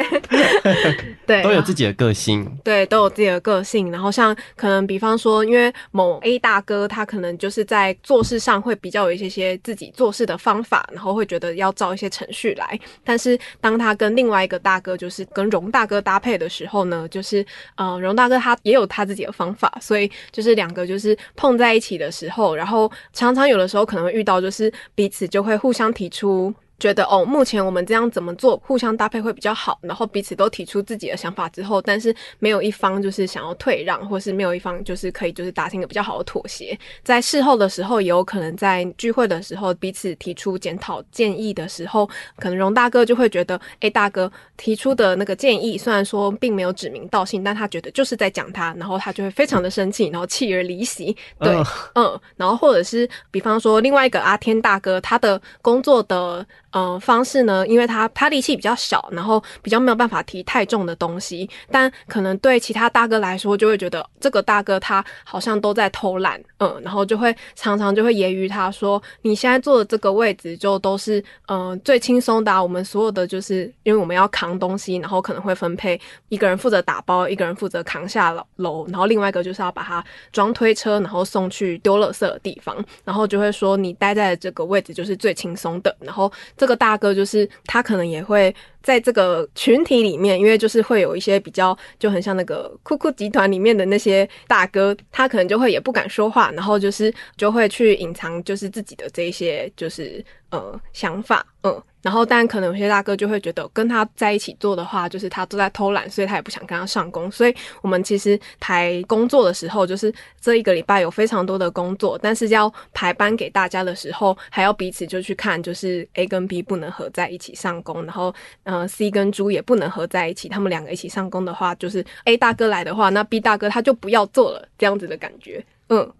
[1.26, 3.90] 对，都有自己的个性，对，都有自己的个性。
[3.92, 12.80] 然后像可能比方说，因为某 A 大哥他可能就是在做事上会比较有一些些自己做事的方法，然后会觉得要照一些程序来。
[13.04, 15.82] 但是当他跟另外一个大哥，就是跟荣大。
[15.82, 26.54] 哥搭配的时候呢，就是呃，荣大哥他也有他自己的方法，所以就是两个就是碰在一起的时候，然后常常有的时候可能遇到，就是彼此就会互相提出。
[26.82, 29.78] 觉得哦，目前我们这样怎么做，互相搭配会比较好。
[29.82, 36.76] 然后彼此都提出自己的想法之后，但是没有一方就是想要退让，或是没有一方就是可以就是达成一个比较好的妥协。
[37.04, 42.04] 在事后的时候，也有可能在聚会的时候，彼此提出检讨建议的时候，
[42.36, 51.16] 可能荣大哥就会觉得，哎，大哥提出的那个建议虽然说并没有指名道姓，但他觉得就是在讲他，然后他就会非常的生气，然后弃而离席。
[51.38, 51.64] 对，嗯，
[51.94, 56.44] 嗯，然后或者是比方说另外一个阿天大哥，他的工作的。
[56.72, 86.32] 嗯、方式呢，因为他他力气比较小，然后比较没有办法提太重的东西，但可能对其他大哥来说，就会觉得这个大哥他好像都在偷懒，嗯，然后就会常常就会揶揄他说：“你现在坐的这个位置就都是嗯、最轻松的、我们所有的就是因为我们要扛东西，然后可能会分配一个人负责打包，一个人负责扛下楼，然后另外一个就是要把它装推车，然后送去丢垃圾的地方，然后就会说你待在这个位置就是最轻松的，然后。
[86.62, 101.82] 这个大哥就是他，可能也会在这个群体里面，因为就是会有一些比较就很像那个酷酷集团里面的那些大哥，他可能就会也不敢说话，然后就是就会去隐藏，就是自己的这一些就是呃想法，嗯。
[102.02, 107.30] 然后，但可能有些大哥就会觉得跟他在一起做的话，就是他都在偷懒，所以他也不想跟他上工。
[107.30, 118.34] 所以我们其实排工作的时候，就是这一个礼拜有非常多的工作，但是要排班给大家的时候，还要彼此就去看，就是 A 跟 B 不能合在一起上工，然后
[118.72, 120.48] 呃 C 跟猪也不能合在一起。
[120.48, 126.10] 他们两个一起上工的话，就是 A 大哥来的话，那 B 大哥他就不要做了，这样子的感觉，嗯。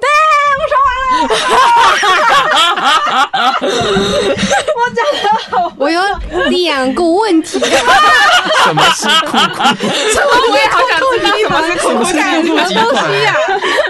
[0.00, 0.08] 对，
[0.56, 1.28] 我说完了。
[4.80, 5.22] 我讲的，
[5.76, 6.00] 我有
[6.48, 7.60] 两个问题。
[8.64, 9.62] 什么是酷酷？
[10.08, 10.30] 什么？
[10.50, 12.04] 我也好想知道什么是酷酷
[12.64, 12.82] 集团。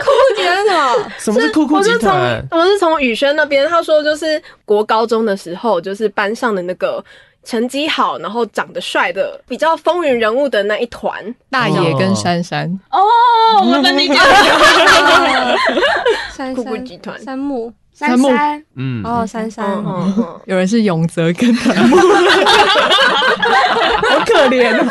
[0.03, 0.75] 酷酷集团是什么？
[1.21, 2.45] 什么是酷酷集团？
[2.51, 7.05] 我是从宇轩那边，他说就是国高中的时候，就是班上的那个
[7.45, 11.13] 成绩好，然后长得帅的，比较风云人物的那一团。
[11.51, 12.67] 大爷跟珊珊。
[12.91, 12.99] 哦，
[13.65, 14.19] 我跟你讲，
[16.37, 17.19] 珊酷酷集团。
[17.23, 17.73] 山木。
[17.93, 18.31] 三木，
[18.77, 19.67] 嗯，哦，珊珊，
[20.47, 21.97] 有人是永泽跟藤木，
[24.09, 24.87] 好可怜哦。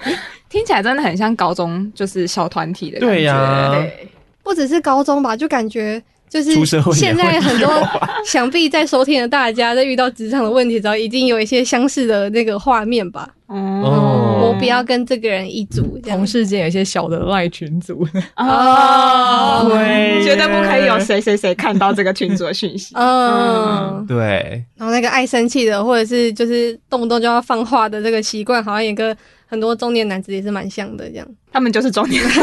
[0.50, 3.14] 听起来真的很像高中就是小团体的感觉。
[3.14, 3.74] 对呀，
[4.42, 6.02] 不只是高中吧，就感觉
[6.42, 7.70] 就是现在很多
[8.24, 13.28] 想必在收听的大家，在遇到职场的问题的时候，已经有一些相似的那个画面吧。
[13.46, 14.22] 哦。
[14.46, 20.22] 我不要跟这个人一组，同事间有一些小的赖群组，哦，对。
[20.22, 22.94] 绝对不可以有谁谁谁看到这个群组的讯息。
[22.94, 29.16] 嗯，对，然后那个爱生气的，或者是就是动不动就要放话的这个习惯，好像也跟
[29.48, 31.26] 很多中年男子也是蛮像的，这样。
[31.52, 32.30] 他们就是中年人。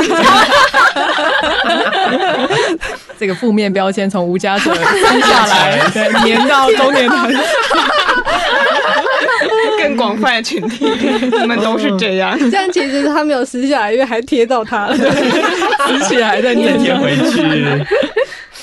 [3.20, 7.38] 这个负面标签从无家者撕下来， 对，粘到中年男子。
[9.80, 12.38] 更广泛的群体，你们都是这样。
[12.50, 17.42] 这样其实他没有撕下来，因为还贴到他了，撕起来再再粘贴回去。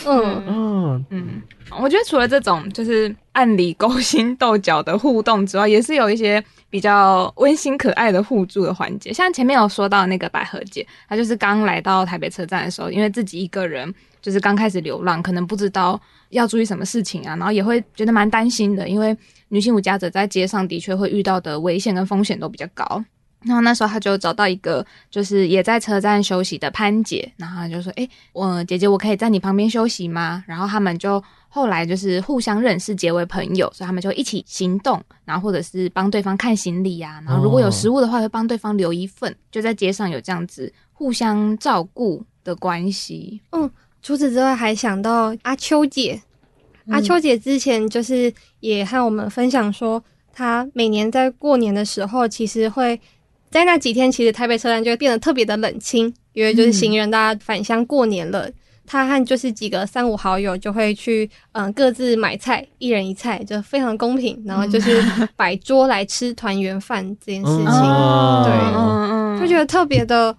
[0.06, 1.42] 嗯，嗯，嗯，
[1.78, 9.12] 我觉得除了这种就是暗里勾心斗角的互动之外，也是有一些比较温馨可爱的互助的环节。
[9.12, 19.16] 像前面有说到那个百合姐，她就是刚来到台北车站的时候，因为自己一个人就是刚开始流浪，可能不知道要注意什么事情啊，然后也会觉得蛮担心的，因为
[19.48, 23.04] 女性无家者在街上的确会遇到的危险跟风险都比较高。
[23.42, 43.40] 然后那时候他就找到一个，就是也在车站休息的潘姐，然后他就说：“诶，我姐姐，我可以在你旁边休息吗？”然后他们就后来就是互相认识，结为朋友，所以他们就一起行动，然后或者是帮对方看行李啊，然后如果有食物的话，会帮对方留一份，就在街上有这样子互相照顾的关系。
[43.50, 43.68] 嗯
[44.00, 46.22] 除此之外，还想到阿秋姐，
[46.88, 52.98] 阿秋姐之前就是也和我们分享说，她每年在过年的时候，其实会。
[53.50, 58.48] 在那几天，其实台北车站就会变得特别的冷清，因为就是行人大家返乡过年了。
[58.90, 64.42] 他、嗯、和就是几个三五好友就会去，嗯，各自买菜，一人一菜，就非常公平。
[64.44, 65.00] 然后就是
[65.36, 70.36] 摆桌来吃团圆饭这件事情，嗯、对，嗯嗯，就觉得特别的，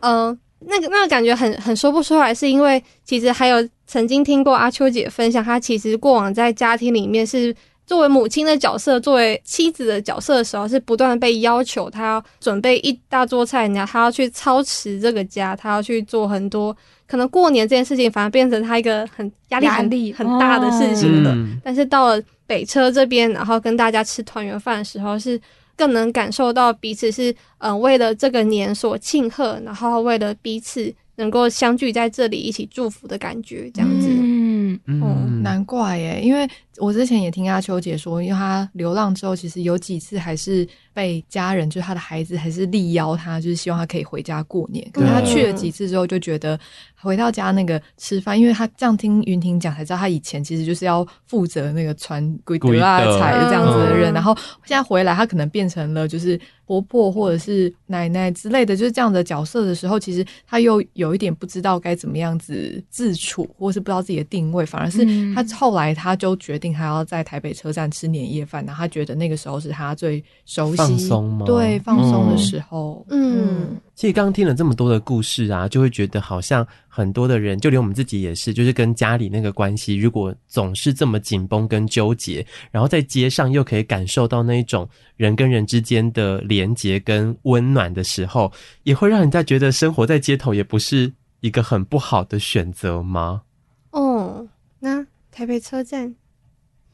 [0.00, 7.54] 嗯、呃，那个那个感觉很很说不出来，是因为其实还有曾经听过阿秋姐分享，她其实过往在家庭里面是。
[7.84, 16.74] 作为母亲的角色，作为妻子的角色的时候，是不断被要求，她要准备一大桌菜，然后她要去操持这个家，她要去做很多，
[17.06, 21.36] 可能过年这件事情反而变成她一个很压力很力很大的事情了。
[21.62, 25.38] 但是到了北车这边，然后跟大家吃团圆饭的时候，是
[25.76, 34.08] 更能感受到彼此是嗯、呃、为了这个年所庆贺，然后为了彼此能够相聚在这里一起祝福的感觉，这样子。
[34.08, 36.48] 嗯嗯，哦、难怪耶，因为。
[36.78, 44.88] 我之前也听阿秋姐说，因为她流浪之后，其实有几次还是被家人，就是她的孩子，还是力邀她，就是希望她可以回家过年。
[44.92, 46.58] 可是她去了几次之后，就觉得
[47.00, 65.04] 回到家那个吃饭，因为她这样听云婷讲才知道，她以前其实就是要负责那个传鬼德啊菜这样子的人，然后现在回来，她可能变成了就是婆婆或者是奶奶之类的，就是这样的角色的时候，其实她又有一点不知道该怎么样子自处，或是不知道自己的定位，反而是
[65.34, 66.72] 她后来她就决定。
[66.72, 71.44] 还要在台北车站吃年夜饭，然后他觉得那个时候是他最熟悉、放松吗？
[71.44, 73.04] 对，放松的时候。
[73.10, 88.50] 嗯，嗯，其实刚刚听了这么多的故事啊，就会觉得好像很多的人，就连我们自己也是，就是跟家里那个关系，如果总是这么紧绷跟纠结，然后在街上又可以感受到那一种人跟人之间的连结跟温暖的时候，
[88.84, 93.42] 也会让人家觉得生活在街头也不是一个很不好的选择吗？
[93.90, 94.46] 哦，
[94.78, 96.14] 那台北车站。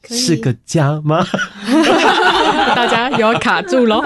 [0.05, 1.25] 是个家吗？
[2.75, 4.01] 大家又要卡住喽！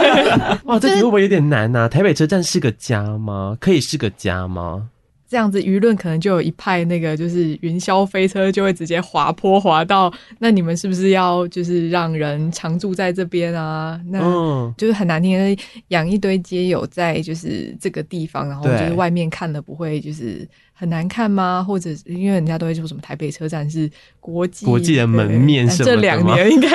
[0.64, 1.88] 哇，这题会不会有点难啊？
[1.88, 3.56] 台北车站是个家吗？
[3.60, 4.88] 可以是个家吗？
[5.28, 14.00] 这样子舆论可能就有一派那个就是云霄飞车就会直接滑坡滑到，那你们是不是要就是让人常住在这边啊？
[14.06, 14.20] 那
[14.78, 20.48] 就是很难听，养一堆街友在就是这个地方，然后就是外面看了不会就是。
[20.78, 21.64] 很难看吗？
[21.66, 26.68] 或者因为人家都会说什么台北车站是国际国际的门面什么的，这两年应该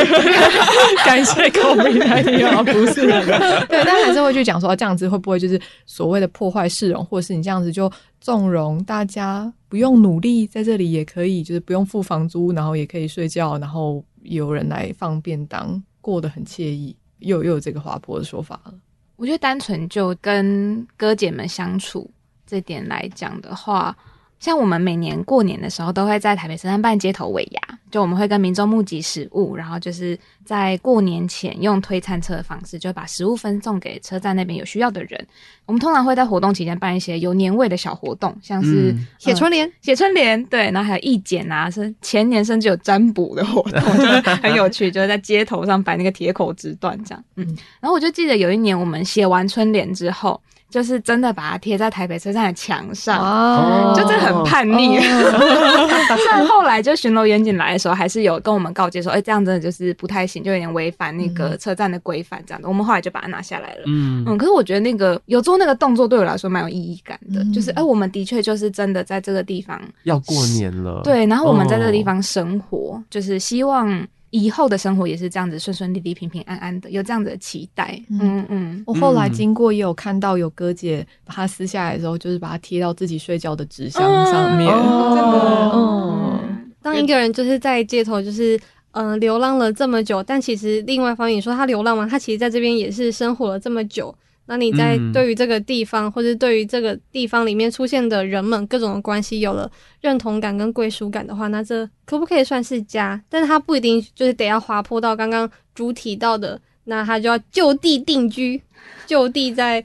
[1.06, 3.06] 感谢高明来啊，不是？
[3.70, 18.74] 对，但还是会去讲说这样子会不会就是所谓的破坏市容，或者是你这样子就纵容大家不用努力在这里也可以，就是不用付房租，然后也可以睡觉，然后有人来放便当，过得很惬意，又又有这个滑坡的说法了。
[19.18, 22.10] 我觉得单纯就跟哥姐们相处。
[22.52, 23.96] 这点来讲的话。
[24.40, 35.28] 像我们每年过年的时候，都会在台北车站办街头尾牙，就我们会跟民众募集食物，然后就是在过年前用推餐车的方式，就把食物分送给车站那边有需要的人。
[35.68, 47.24] 我们通常会在活动期间办一些有年味的小活动，像是写春联、写春联，对，然后还有义剪啊，是前年甚至有占卜的活动，就是很有趣，就是在街头上摆那个铁口直断这样。
[47.36, 47.46] 嗯，
[47.80, 50.42] 然后我就记得有一年我们写完春联之后。
[50.72, 54.98] 就是真的把它贴在台北车站的墙上，哦，就真的很叛逆。
[56.16, 62.70] 虽然后来就巡逻员警来的时候，还是有跟我们告诫说，哎、欸，这样真的就是不太行，就有点违反那个车站的规范，这样的。
[62.70, 63.82] 我们后来就把它拿下来了。
[63.86, 67.44] 嗯嗯，可是我觉得那个有做那个动作，对我来说蛮有意义感的。
[67.44, 74.08] 嗯、就是，哎、欸，我们的确就是真的在这个地方要过年了，对，然后我们在这个地方生活，哦、就是希望。
[74.32, 78.02] 以后的生活也是这样子顺顺利利、平平安安的，有这样子的期待。
[78.10, 84.68] 嗯嗯，嗯我后来经过也有看到有哥姐把它撕下来的时候，就是把它贴到自己睡觉的纸箱上面。
[84.68, 86.72] 真的，嗯。
[86.82, 88.60] 当一个人就是在街头，就是
[88.92, 94.16] 嗯、呃、流浪了这么久，但其实另外一方面，你说他流浪嘛，他其实在这边也是生活了这么久。
[94.46, 99.70] 那你在对于这个地方，嗯、或者对于这个地方里面出现的人们各种的关系有了
[100.02, 103.22] 认同感跟归属感的话，那这可不可以算是家？
[103.30, 108.62] 但是它不一定就是得要滑坡到刚刚主提到的，那他就要就地定居，
[109.06, 109.84] 就地在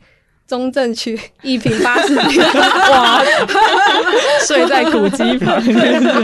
[0.49, 2.43] 中正区一平八十平，
[2.91, 3.23] 哇，
[4.47, 5.63] 睡在古迹旁。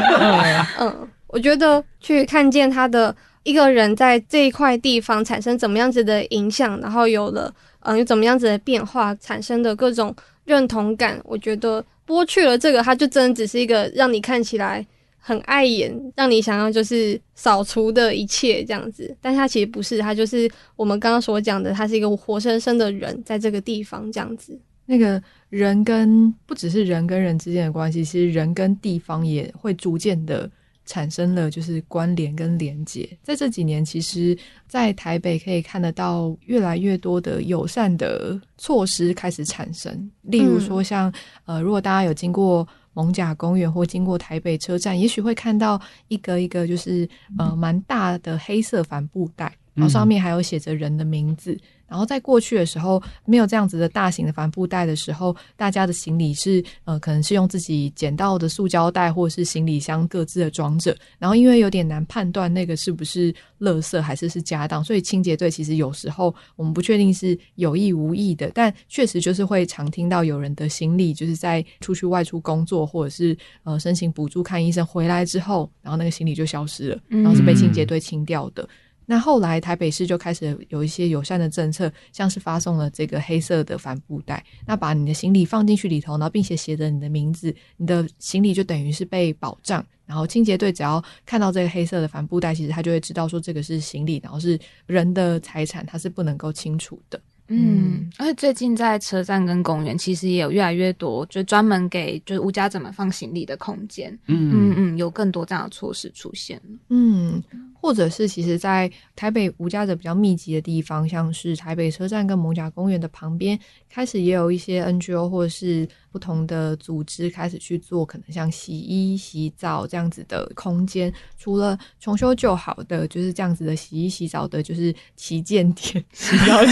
[0.80, 7.55] 嗯，我觉得去看见他的一个人在这一块地方产生怎么样子的影响，然后有了。
[7.84, 10.14] 嗯，有怎么样子的变化产生的各种
[10.45, 14.86] 认同感，我觉得剥去了这个，它就真的只是一个让你看起来
[15.18, 19.12] 很碍眼，让你想要就是扫除的一切这样子。
[19.20, 24.57] 但它其实不是，它就是我们刚刚所讲的，它是一个活生生的人在这个地方这样子。
[24.86, 30.49] 那个人跟不只是人跟人之间的关系，其实人跟地方也会逐渐的。
[30.85, 40.11] 产生了就是关联跟连接，在这几年，其实，在台北可以看得到越来越多的友善的措施开始产生。
[40.22, 41.12] 例如说，像
[41.45, 47.09] 呃，如果大家有经过艋舺公园或经过台北车站，也许会看到一个一个就是
[47.39, 51.59] 呃蛮大的黑色帆布袋，然后上面还有写着人的名字。
[51.93, 60.97] 然后在过去的时候，没有这样子的大型的帆布袋的时候，大家的行李是呃，可能是用自己捡到的塑胶袋或者是行李箱各自的装着。
[61.18, 63.30] 然后因为有点难判断那个是不是
[63.61, 78.62] 垃圾还是是家当，所以清洁队其实有时候我们不确定是有意无意的，但确实就是会常听到有人的行李就是在出去外出工作或者是呃申请补助看医生回来之后，然后那个行李就消失了，然后是被清洁队清掉的。
[78.62, 78.68] 嗯
[79.12, 89.84] 那后来台北市就开始有一些友善的政策，像是发送了这个黑色的帆布袋，那把你的行李放进去里头，然后并且写着你的名字，你的行李就等于是被保障。
[90.06, 97.20] 然后清洁队只要看到这个黑色的帆布袋，其实他就会知道说这个是行李，然后是人的财产，它是不能够清除的。
[97.48, 104.10] 嗯，而且最近在车站跟公园，其实也有越来越多就专门给就是无家者们放行李的空间。
[104.26, 106.58] 嗯嗯嗯，有更多这样的措施出现。
[106.88, 107.42] 嗯。
[107.83, 113.59] 或者是其实，在台北无家者比较密集的地方，像是台北车站跟蒙贾公园的旁边，
[113.91, 121.12] 开始也有一些 NGO 或者是不同的组织开始去做，可能像洗衣、洗澡这样子的空间。
[121.37, 126.64] 除了重修旧好的，就是这样子的洗衣、洗澡的，就是旗舰店 洗澡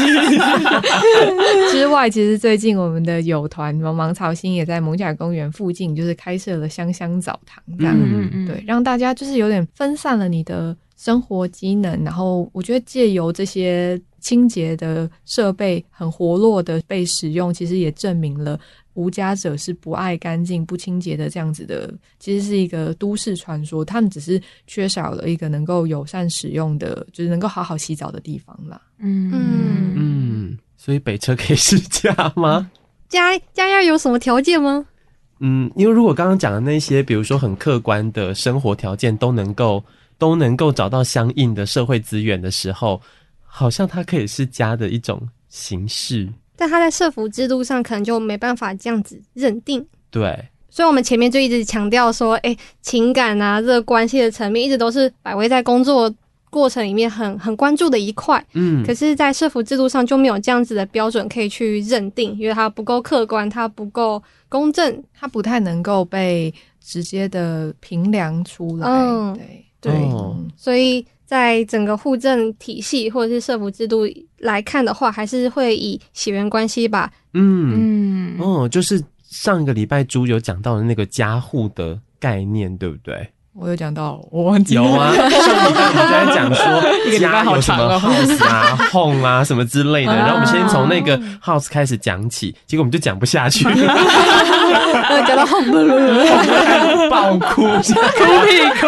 [1.73, 10.77] 之外，其实最近我们的友团芒芒草心也在蒙贾公园附近，就是开设了香香澡堂，这样，嗯嗯对，让大家就是有点分散了你的。
[11.01, 18.61] 生活机能，然后我觉得借由这些清洁的设备很活络的被使用，其实也证明了
[18.93, 23.83] 无家者是不爱干净、不清洁的这样子的，其实是一个都市传说。
[23.83, 28.79] 他们只是缺少了一个能够友善使用的，就是能够好好洗澡的地方啦。
[28.99, 32.71] 嗯嗯嗯，所以北车可以试驾吗？
[33.09, 34.85] 加加要有什么条件吗？
[35.39, 39.83] 嗯，因为如果刚刚讲的那些，比如说很客观的生活条件都能够。
[40.21, 43.01] 都能够找到相应的社会资源的时候，
[43.43, 46.29] 好像它可以是家的一种形式。
[46.55, 49.85] 但它在社服制度上可能就没办法这样子认定。
[50.11, 56.13] 对，所以我们前面就一直强调说，哎、欸，情感啊，这个关系的层面一直都是百威在工作
[56.51, 58.45] 过程里面很很关注的一块。
[58.53, 66.53] 嗯，可是，在社服制度上就没有这样子的标准可以去认定，因为它不够客观，它不够公正，它不太能够被
[66.85, 68.87] 直接的评量出来。
[68.87, 69.65] 嗯，对。
[69.81, 74.03] 对，哦、所以在整个户政体系或者是社福制度
[74.39, 77.13] 来看的话，还是会以血缘关系吧。
[77.35, 83.27] 嗯嗯，哦，就是上一个礼拜猪有讲到的那个家户的概念，对不对？
[83.61, 85.13] 我有讲到，我忘记有啊。
[85.15, 86.65] 上礼拜我们在讲说，
[87.19, 98.87] 家有什么 house 啊、home 啊什么之类的，然后我们先从那个 house 开始讲起，结果我们就讲不下去，讲到 home 了，爆哭，哭屁哭，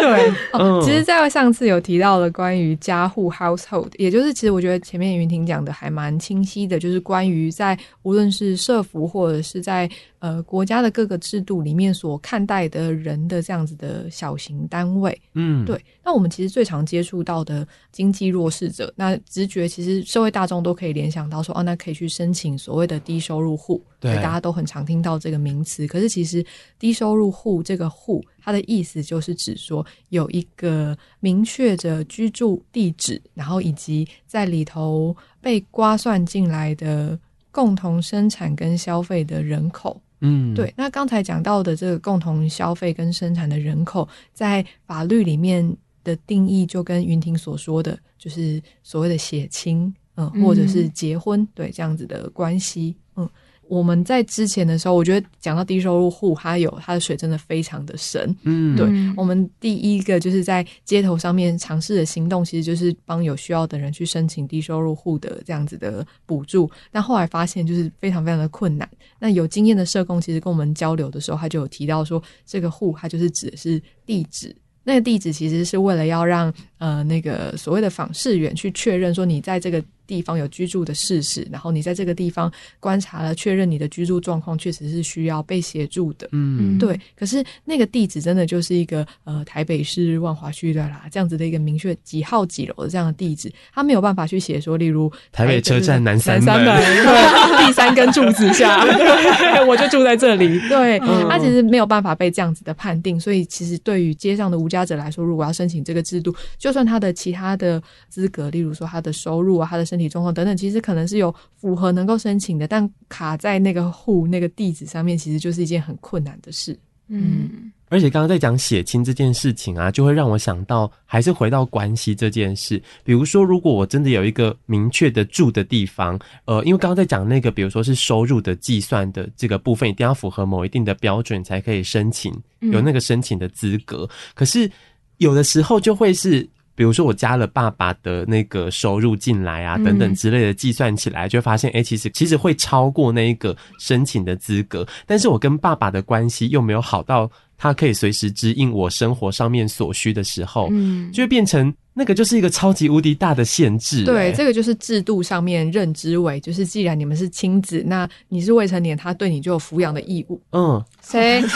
[0.00, 9.88] 对，哦，其实，在上次有提到了关于家户 household，也就是其实我觉得前面云婷讲的还蛮清晰的，就是关于在无论是社福或者是在
[10.20, 15.82] 呃国家的各个制度里面所看待的人的这样子的小型单位，嗯，对。
[16.04, 25.86] 那我们其实最常接触到的经济弱势者，那直觉其实社会大众都可以联想到说，哦，那可以去申请所谓的低收入户，对，大家都很常听到这个名词。
[25.86, 26.44] 可是其实
[26.78, 37.18] 低收入户这个户，它的意思就是指说有一个明确的居住地址，然后以及在里头被刮算进来的
[37.50, 40.00] 共同生产跟消费的人口。
[40.22, 40.72] 嗯，对。
[40.76, 53.28] 那刚才讲到的这个共同消费跟生产的人口，在法律里面的定义，就跟云婷所说的，就是所谓的血亲，嗯，或者是结婚，对，这样子的关系，嗯。
[53.72, 58.36] 我们在之前的时候，我觉得讲到低收入户，它有它的水真的非常的深。
[58.42, 66.70] 嗯，对，我们第一个就是在街头上面尝试的行动，其实就是帮有需要的人去申请低收入户的这样子的补助。
[66.90, 68.86] 但后来发现就是非常非常的困难。
[69.18, 74.54] 那有经验的社工其实跟我们交流的时候，他就有提到说，这个户它就是指的是地址。
[74.84, 86.28] 那个地址其实是为了要让呃那个所谓的访视员去确认说你在这个地方有居住的事实，然后你在这个地方观察了，确认你的居住状况确实是需要被协助的。
[86.32, 87.00] 嗯，对。
[87.16, 98.84] 可是那个地址真的就是一个呃台北市万华区的啦，这样子的一个明确几号几楼的这样的地址，他没有办法去写说，例如台北车站南三门，对，第三根柱子下，
[99.66, 100.60] 我就住在这里。
[100.68, 100.98] 对，
[101.30, 110.01] 他其实没有办法被这样子的判定，所以其实对于街上的无家者来说，如果要申请这个制度，就算他的其他的资格，例如说他的收入啊，他的身体。
[110.08, 116.78] 状况等等，其实可能是有符合能够申请的，但卡在那个户那个地址上面，其实就是一件很困难的事。
[117.08, 122.80] 嗯，而且刚刚在讲血亲这件事情啊，就会让我想到，还是回到关系这件事。
[123.04, 134.08] 比如说，如果我真的有一个明确的住的地方，呃，因为刚刚在讲那个，比如说是收入的计算的这个部分，一定要符合某一定的标准才可以申请，有那个申请的资格。
[134.10, 134.16] 嗯。
[134.34, 134.70] 可是
[135.18, 136.48] 有的时候就会是。
[136.74, 144.86] 比如说，我加了爸爸的那个收入进来啊，等等之类的，计算起来就会发现，哎、欸，其实其实会超过那一个申请的资格。
[145.06, 154.04] 但是我跟爸爸的关系又没有好到他可以随时支应我生活上面所需的时候，嗯，就会变成那个就是一个超级无敌大的限制、欸。
[154.04, 160.40] 对，这个就是制度上面认知为，就是既然你们是亲子，那你是未成年，他对你就有抚养的义务。
[160.52, 161.42] 嗯，谁？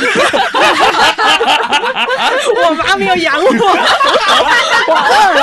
[2.67, 3.49] 我妈没有养我，
[4.89, 5.39] 我饿了。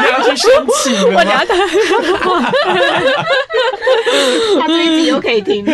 [0.00, 0.50] 你要去申
[0.82, 1.30] 请了吗？
[4.60, 5.64] 他这一集又可以听。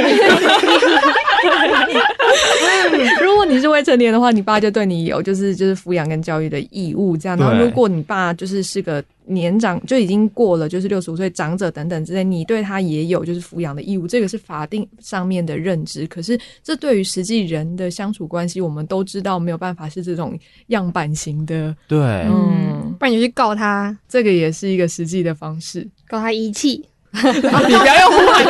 [3.21, 7.37] 如果你是未成年的话，你爸就对你有就是就是抚养跟教育的义务，这样。
[7.39, 16.07] 然后如果你爸就是是个年长，就已经过了就是六十五岁长者等等之类，你对他也有就是抚养的义务，这个是法定上面的认知。
[16.07, 21.75] 可是这对于实际人的相处关系，我们都知道没有办法是这种样板型的。
[21.87, 26.85] 对，嗯，不然你去告他，这个也是一个实际的方式，告他遗弃。
[27.11, 28.45] 你不要用呼喊，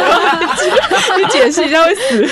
[1.16, 2.26] 你解释一下会死。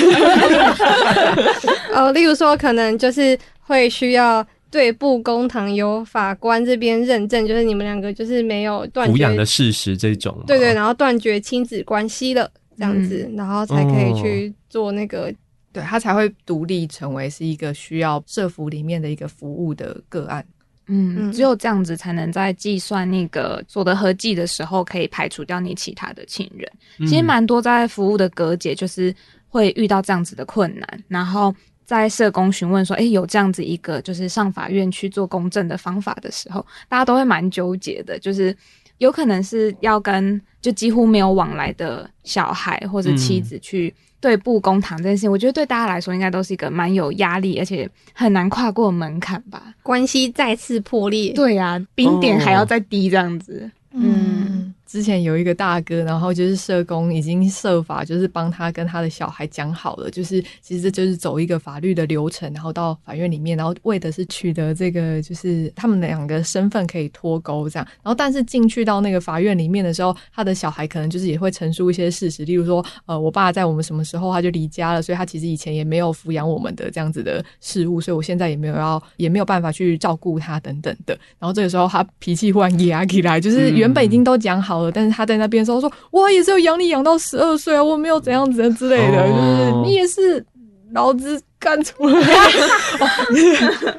[1.95, 4.45] 哦，例如说，可能就是会需要
[4.77, 10.39] 对簿公堂，由法官这边认证，就是你们两个就是没有断抚养的事实这种。
[10.47, 15.33] 对对，然后断绝亲子关系了，这样子，嗯、然后才可以去做那个，
[15.73, 20.45] 对他才会独立成为是一个需要社服里面的一个服务的个案。
[20.89, 26.71] 嗯，只有这样子才能在计算那个所得合计的时候，可以排除掉你其他的亲人。
[27.09, 29.13] 其实蛮多在服务的隔解，就是
[29.49, 31.53] 会遇到这样子的困难，然后
[31.87, 38.55] 在社工询问说：“诶，有这样子一个就是上法院去做公证的方法的时候，大家都会蛮纠结的，就是
[38.99, 49.75] 有可能是要跟就几乎没有往来的小孩或者妻子去。”对簿公堂这件事情，我觉得对大家来说应该都是一个蛮有压力，而且很难跨过门槛吧。
[49.83, 53.71] 关系再次破裂，对呀、啊，冰点还要再低这样子。
[53.93, 67.87] 嗯，之前有一个大哥，然后就是社工已经设法就是帮他跟他的小孩讲好了，就是其实这就是走一个法律的流程，然后到法院里面，然后为的是取得这个就是他们两个身份可以脱钩这样。
[68.03, 81.19] 然后但是进去到那个法院里面的时候，他的小孩可能就是也会陈述一些事实，例如说，呃，我爸在我们什么时候他就离家了，所以他其实以前也没有抚养我们的这样子的事物，所以我现在也没有要也没有办法去照顾他等等的。
[81.41, 85.67] 然后这个时候他脾气忽然压起来，就是原本已经都讲好了，但是他在那边。
[85.67, 90.47] 时候说，我也是有养你养到十二岁啊，我没有怎样子之类的，就是你也是
[90.93, 92.21] 老子干出来。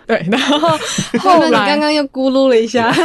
[0.06, 0.58] 对，然后
[1.20, 2.90] 后来你刚刚又咕噜了一下，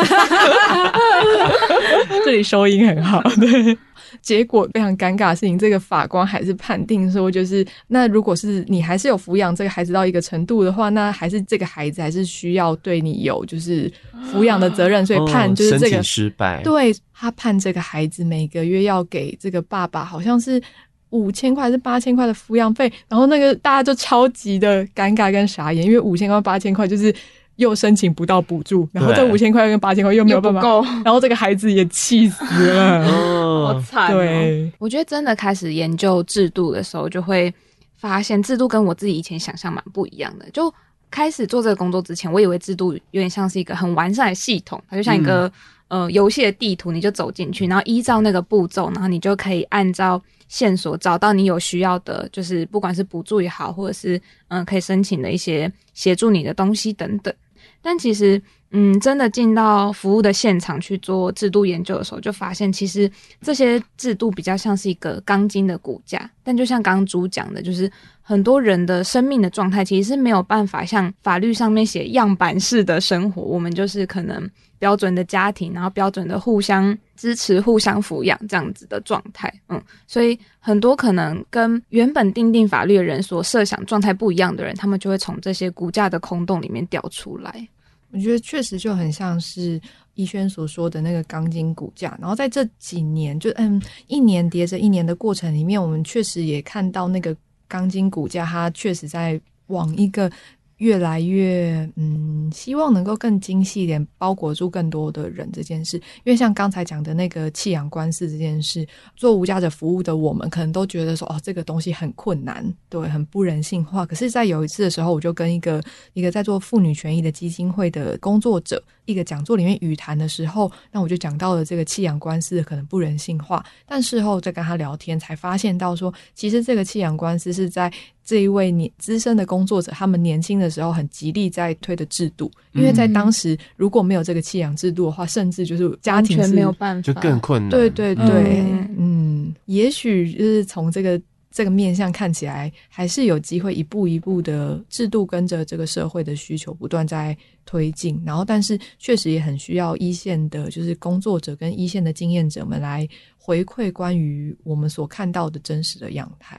[2.25, 3.21] 这里收音很好。
[3.41, 3.77] 对。
[4.21, 13.91] 结果非常尴尬的事情，这个法官还是判定说，就是那如果是你还是有抚养这个孩子到一个程度的话，那还是这个孩子还是需要对你有就是
[14.33, 16.63] 抚养的责任，所以判就是这个失败。
[16.63, 20.63] 对，他判这个孩子每个月要给这个爸爸好像是
[21.11, 27.15] 五千块还是八千块的抚养费，然后那个大家就超级的尴尬跟傻眼，因为五千块八千块就是。
[27.57, 33.05] 又申请不到补助，然后这五千块跟八千块又没有办法够，然后这个孩子也气死了，
[33.73, 34.11] 好惨。
[34.13, 37.53] 对，我觉得真的开始研究制度的时候，就会
[37.97, 40.49] 发现制度跟我自己以前想象蛮不一样的。
[40.51, 40.73] 就
[41.11, 45.47] 开始做这个工作之前，我以为制度有点像是一个很完善的系统，它就像一个、
[45.89, 50.21] 嗯、呃游戏的地图，你就走进去，然后依照那个步骤，然后你就可以按照
[50.53, 57.33] 线索找到你有需要的，就是不管是补助也好，或者是嗯、可以申请的一些协助你的东西等等。
[57.81, 58.41] 但其实，
[58.73, 66.31] 嗯，真的进到服务的现场去做制度研究的时候，就发现其实这些制度比较像是一个钢筋的骨架。
[66.45, 67.91] 但就像刚刚朱讲的，就是
[68.23, 73.43] 很多人的生命的状态其实是没有办法像法律上面写样板式的生活。
[73.43, 74.49] 我们就是可能
[74.79, 79.53] 标准的家庭，然后标准的互相支持、互相抚养这样子的状态。
[79.69, 87.69] 嗯，所以很多可能跟原本订定法律的人所设想状态不一样的人，他们就会从这些骨架的空洞里面掉出来。
[88.13, 89.81] 我觉得确实就很像是
[90.15, 97.35] 逸轩所说的那个钢筋骨架，然后在这几年，就嗯，一年叠着一年的过程里面，我们确实也看到那个
[97.73, 100.31] 钢筋骨架，它确实在往一个。
[100.79, 105.97] 越来越嗯，希望能够更精细一点，包裹住更多的人这件事。
[106.25, 114.05] 因为像刚才讲的那个弃养官司这件事，做无家者服务的我们，可能都觉得说，哦，这个东西很困难，对，很不人性化。
[114.05, 115.83] 可是，在有一次的时候，我就跟一个
[116.15, 123.65] 一个在做妇女权益的基金会的工作者，一个讲座里面语谈的时候，那我就讲到了这个弃养官司可能不人性化。
[123.87, 127.93] 但事后再跟他聊天，才发现到说，其实这个弃养官司是在。
[128.25, 137.71] 这一位年资深的工作者，他们年轻的时候很极力在推的制度，因为在当时如果没有这个弃养制度的话，甚至就是家庭是没有办法，就更困难。
[137.71, 138.25] 对对对，
[138.63, 141.21] 嗯，嗯，也许就是从这个
[141.51, 148.23] 这个面向看起来，还是有机会一步一步的制度跟着这个社会的需求不断在推进。
[148.25, 153.07] 然后，但是确实也很需要一线的，就是工作者跟一线的经验者们来
[153.37, 156.59] 回馈关于我们所看到的真实的样态。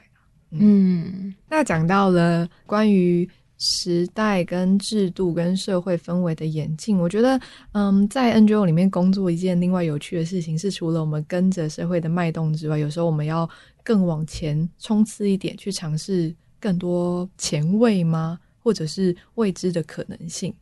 [0.58, 3.28] 嗯，那讲到了关于
[3.58, 7.40] 时代跟制度跟社会氛围的演进，我觉得，
[7.72, 13.48] 嗯，在 NGO 里面工作一件另外有趣的事情是，除了我们跟着社会的脉动之外，有时候我们要
[13.82, 18.38] 更往前冲刺一点，去尝试更多前卫吗？
[18.62, 20.52] 或者是未知的可能性？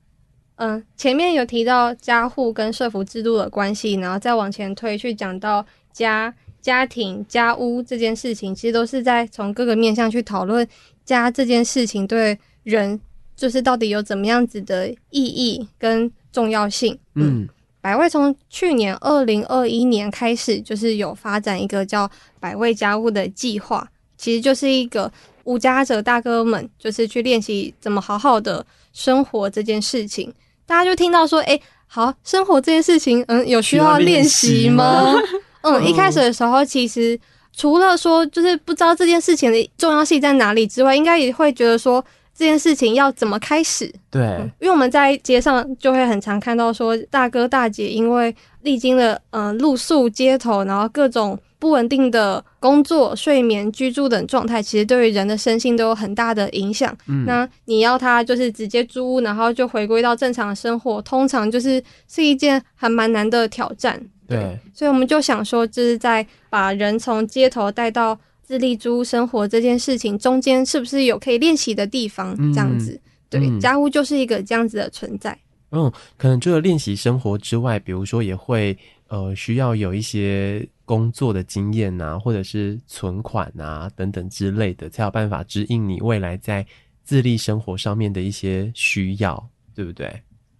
[0.57, 6.32] 嗯，前面有提到家户跟社服制度的关系，然后再往前推去讲到家。
[6.63, 10.67] 家庭、家屋这件事情，其实都是在从各个面向去讨论
[11.05, 12.99] 家这件事情对人，
[13.37, 16.97] 就是到底有怎么样子的意义跟重要性。
[17.17, 17.49] 嗯，
[17.81, 22.09] 百味从去年二零二一年开始，就是有发展一个叫
[22.39, 23.87] “百味家务”的计划，
[24.17, 30.33] 其实就是一个无家者大哥们，就是去练习怎么好好的生活这件事情。
[30.65, 35.17] 大家就听到说，哎、欸，好，生活这件事情，嗯，有需要练习吗？
[35.63, 37.19] 嗯，一开始的时候，其实
[37.57, 42.05] 除了说就是不知道这件事情的重要性在哪里之外，应该也会觉得说
[42.35, 43.93] 这件事情要怎么开始。
[44.11, 44.23] 对，
[44.59, 56.93] 因为我们在街上就会很常看到说大哥大姐因为历经了嗯露宿街头，然后各种不稳定的工作、睡眠、居住等状态，其实对于人的身心都有很大的影响。
[57.07, 64.01] 嗯，那你要他就是直接租屋，然后就回归到正常的生活，通常就是是一件还蛮难的挑战。
[64.33, 72.37] 对，所以我们就想说，就是在把人从街头带到自立租屋生活这件事情中间，是不是有可以练习的地方？
[72.53, 75.37] 这样子，嗯、对，嗯、家屋就是一个这样子的存在。
[75.70, 78.76] 嗯，可能除了练习生活之外，比如说也会
[79.09, 86.66] 呃需要有一些工作的经验啊，或者是存款啊等等之类的，才有办法指引你未来在
[87.05, 90.12] 自立生活上面的一些需要，对不对？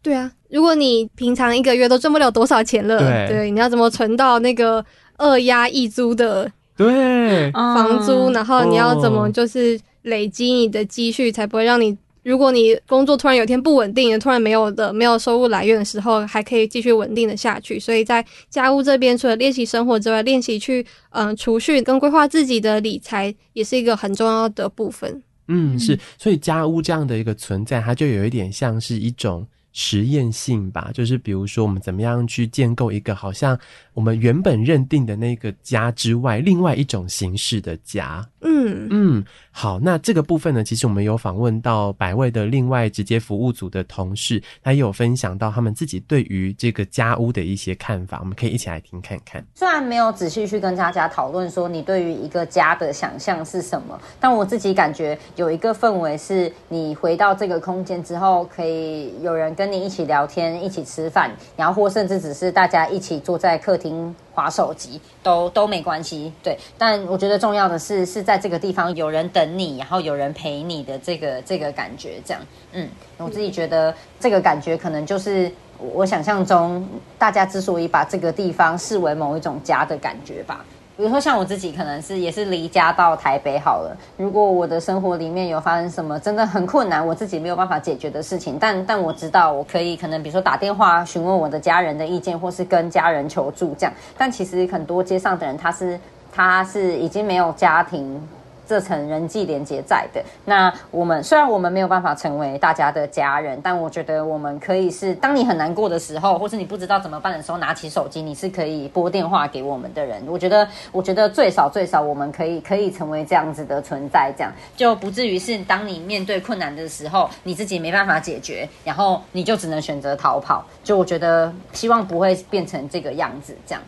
[0.03, 4.85] 对啊，如果你平常一个月都赚不了多少钱了，对，对，你要怎么存到那个
[5.17, 8.29] 二押一租的对房租？
[8.33, 17.79] 然后你要怎么就是累积你的积蓄，才不会让你，如果你工作突然有一天不稳定，突然没有的没有收入来源的时候，还可以继续稳定的下去。
[17.79, 25.23] 所以在家务这边，除了练习生活之外，练习去嗯储蓄跟规划自己的理财，也是一个很重要的部分。
[25.47, 29.47] 嗯，是，所以家务这样的一个存在，它就有一点像是一种。
[29.73, 33.59] 实验性吧，就是比如说我们怎么样去建构一个好像
[33.95, 38.27] 我们原本认定的那个家之外，另外一种形式的家。
[38.43, 49.45] 嗯嗯，好，那这个部分呢，其实我们有访问到百位的另外直接服务组的同事，他也有分享到他们自己对于这个家屋的一些看法，我们可以一起来听看看。
[49.55, 59.62] 虽然没有仔细去跟大家讨论说你对于一个家的想象是什么，但我自己感觉有一个氛围是，你回到这个空间之后，可以有人跟。
[59.63, 66.33] 跟你一起聊天，一起吃饭，然后或甚至只是大家一起坐在客厅划手机，都都没关系。
[66.43, 72.43] 对，但我觉得重要的是，是在这个地方有人等你，然后有人陪你的这个这个感觉，这样。
[72.73, 72.89] 嗯，
[73.19, 75.49] 我自己觉得这个感觉可能就是
[75.79, 76.85] 我想象中
[77.17, 80.65] 大家之所以把这个地方视为某一种家的感觉吧。
[80.97, 83.97] 比如说像我自己，可能是也是离家到台北好了。
[84.17, 93.93] 如果我的生活里面有发生什么真的很困难，我自己没有办法解决的事情，但但我知道我可以可能比如说打电话询问我的家人的意见，或是跟家人求助这样。
[94.19, 95.99] 但其实很多街上的人，他是
[96.31, 98.21] 他是已经没有家庭。
[98.67, 110.23] 这层人际连接在的，那我们虽然我们没有办法成为大家的家人，但我觉得我们可以是，当你很难过的时候，或是你不知道怎么办的时候，拿起手机，你是可以拨电话给我们的人。
[110.27, 120.65] 我觉得，我觉得最少最少，我们可以可以成为这样子的存在，这样就不至于是当你面对困难的时候，你自己没办法解决，然后你就只能选择逃跑。
[120.83, 123.57] 就我觉得，希望不会变成这个样子。
[123.67, 123.83] 这样，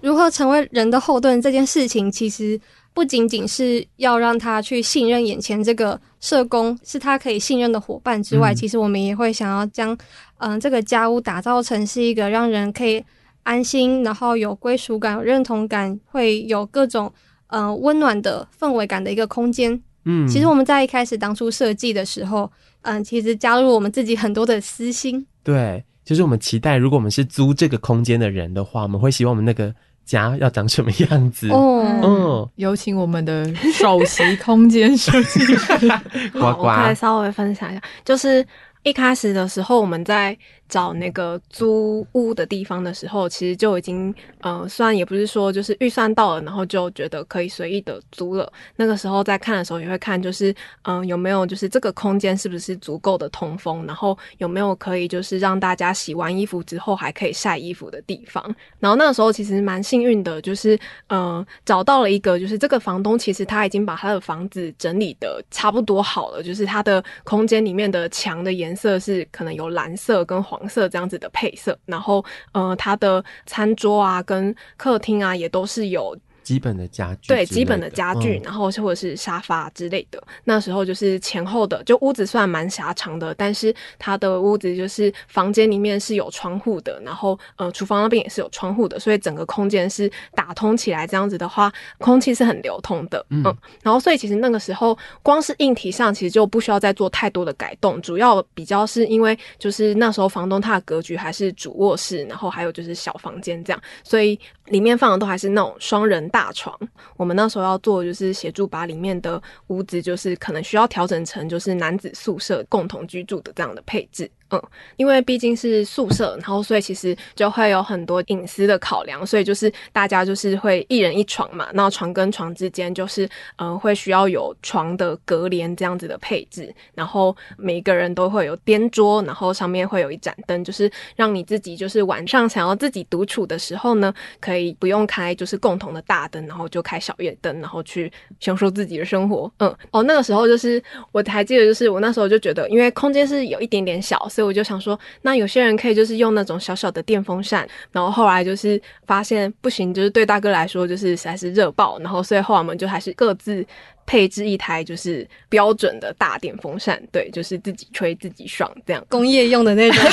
[0.00, 2.60] 如何成为人的后盾这件事情，其实。
[2.94, 9.96] 不仅仅是要让他去信任眼前这个社工是他可以信任的伙伴之外，嗯、其实我们也会想要将
[10.38, 13.04] 嗯、呃、这个家屋打造成是一个让人可以
[13.44, 17.12] 安心，然后有归属感、有认同感，会有各种
[17.48, 19.80] 嗯、呃、温暖的氛围感的一个空间。
[20.04, 22.50] 嗯，其实我们在一开始当初设计的时候，
[22.82, 25.24] 嗯、呃，其实加入我们自己很多的私心。
[25.44, 29.72] 对，就是我们期待，如果我们是租这个空间的人的话，我们会希望我们那个。
[30.08, 31.48] 家要长什么样子？
[31.50, 35.78] 哦，嗯，有请我们的首席空间设计师
[36.32, 38.44] 呱呱，我可以稍微分享一下，就是
[38.82, 40.36] 一开始的时候我们在。
[40.68, 48.52] 找那个租屋的地方的时候，其实就已经，呃，虽然也不是说就是预算到了，然后就觉得可以随意的租了。
[48.76, 58.44] 那个时候在看的时候，也会看就是，嗯、有没有就是这个空间是不是足够的通风，然后有没有可以就是让大家洗完衣服之后还可以晒衣服的地方。
[58.78, 70.57] 然后那个时候其实蛮幸运的，就是，呃，找到了一个，就是这个房东其实他已经把他的房子整理的差不多好了，就是他的空间里面的墙的颜色是可能有蓝色跟黄。
[70.58, 76.16] 黄色这样子的配色，然后呃，它的餐桌啊跟客厅啊也都是有。
[76.48, 80.18] 基本的家具，对，基本的家具，然后或者是沙发之类的。
[80.44, 91.06] 那时候就是前后的，就屋子算蛮狭长的，但是它的屋子就是房间里面是有窗户的，然后呃，厨房那边也是有窗户的，所以整个空间是打通起来。
[91.06, 93.42] 这样子的话，空气是很流通的，嗯。
[93.82, 104.38] 然后所以其实那个时候，光是硬体上其实就不需要再做太多的改动，主要比较是因为就是那时候房东他的格局还是主卧室，然后还有就是小房间这样，所以
[104.68, 106.37] 里面放的都还是那种双人大。
[106.38, 106.78] 大床，
[107.16, 114.30] 我们那时候要做就是协助把里面的屋子，就是可能需要调整成就是男子宿舍共同居住的这样的配置。
[114.50, 114.62] 嗯，
[114.96, 139.52] 因为毕竟是宿舍，然后所以其实就会有很多隐私的考量，所以就是大家就是会一人一床嘛，那床跟床之间就是嗯、会需要有床的隔帘这样子的配置，然后每个人都会有颠桌，然后上面会有一盏灯，就是让你自己就是晚上想要自己独处的时候呢，可以不用开就是共同的大灯，然后就开小夜灯，然后去享受自己的生活。
[139.58, 140.82] 嗯，哦，那个时候就是
[141.12, 144.26] 我还记得，就是我那时候就觉得，因为空间是有一点点小。
[144.38, 153.66] 所以我就想说，那有些人可以就是用那种小小的电风扇，然后后来就是发现不行，就是对大哥来说就是实在是热爆，然后所以后来我们就还是各自
[154.08, 160.02] 配置一台就是标准的大电风扇，对，就是自己吹自己爽这样，工业用的那种。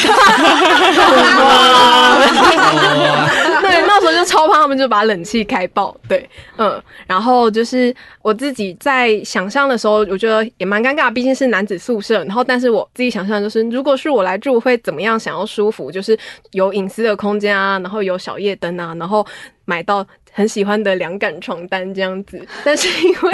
[3.62, 15.18] 对，那时候就超怕他们就把冷气开爆，对，嗯，然后就是我自己在想象的时候，我觉得也蛮尴尬，毕竟是男子宿舍，然后但是我自己想象就是，如果是我来住会怎么样？
[15.18, 16.20] 想要舒服，就是
[16.52, 19.26] 有隐私的空间啊，然后有小夜灯啊，然后
[19.64, 20.06] 买到。
[20.38, 23.32] 很喜欢的凉感床单这样子， 但是因为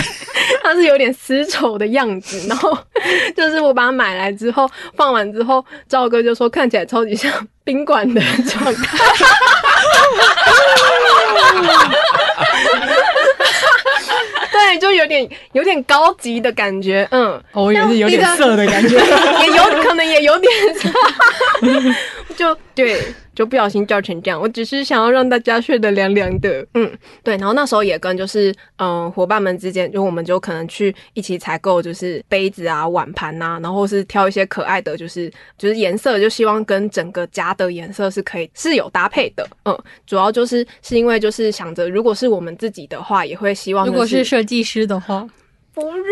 [0.64, 2.78] 它是有点丝绸的样子，然后
[3.36, 7.32] 就是我把它买来之后放完之后，赵哥就说看起来超级像
[7.64, 8.76] 宾馆的床单，
[14.52, 18.96] 对，就有点有点高级的感觉，嗯，我以为是有点色的感觉，
[19.42, 20.88] 也有可能也有点色，
[22.38, 23.02] 就对。
[23.42, 26.92] 就不小心叫成这样，我只是想要让大家睡得凉凉的，嗯，
[27.24, 27.36] 对。
[27.38, 35.28] 然后那时候也跟就是嗯伙伴们之间，就我们就可能去一起采购，就是杯子啊、碗盘啊，然后是挑一些可爱的，就是
[35.58, 39.76] 就是颜色，就希望跟整个家的颜色是可以是有搭配的，嗯。
[40.06, 45.28] 主要就是是因为就是想着，如果是我们自己的话，也会希望、就是、如果是设计师的话。
[45.74, 46.04] 不是，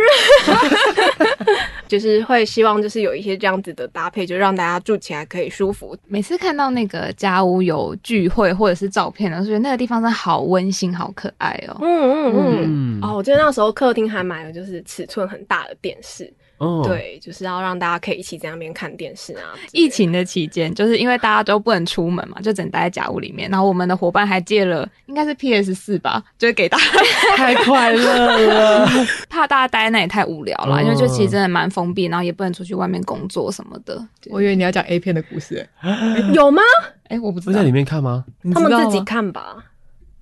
[1.87, 5.97] 就是会希望就是有一些这样子的搭配，就让大家住起来可以舒服。
[6.07, 11.77] 每次看到那个家屋有聚会或者是照片的时候，觉得那个地方真的好温馨、好可爱哦。
[11.81, 12.99] 嗯嗯嗯。
[12.99, 16.31] 嗯哦，我记得那时候客厅还买了就是尺寸很大的电视。
[16.59, 19.55] 哦，对，就是要让大家可以一起在那边看电视啊。
[19.71, 23.49] 疫情的期间，就是因为大家都不能出门嘛，就只能待在家屋里面。
[23.49, 26.83] 然后我们的伙伴还借了，应该是 PS 四吧，就是给大家
[27.35, 28.89] 太快乐了，
[29.29, 34.05] 怕大家待在那里太无聊了，哦、因为就其实真的蛮封闭，然后也不能出去外面工作什么的。
[34.29, 36.61] 我以为你要讲 A 片的故事， 欸、有吗？
[37.09, 38.25] 哎、欸，我不知道，不在里面看吗？
[38.53, 39.63] 他们自己看吧。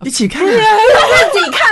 [0.06, 1.67] 一起看，自己看，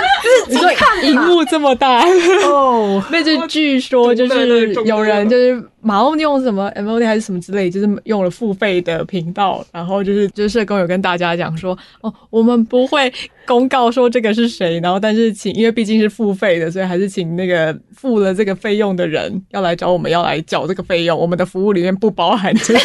[0.50, 2.02] 自己看，荧幕这么大
[2.46, 3.02] 哦。
[3.10, 13.12] 那就据说就是有人就是马上用什么 MOD 还是什么之类，就是用了付费的频道，然后就是 就是社工有跟大家讲说，哦，我们不会
[13.46, 22.80] 公告说这个是谁，然后但是请，因为毕竟是付费的，所以还是请那个付了这个费用的人要来找我们，要来缴这个费用，我们的服务里面不包含这个。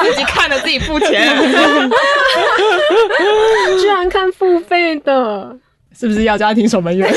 [0.00, 1.36] 自己看着自己付钱，
[3.80, 5.58] 居然看付费的，
[5.96, 7.08] 是不是要家庭守门员？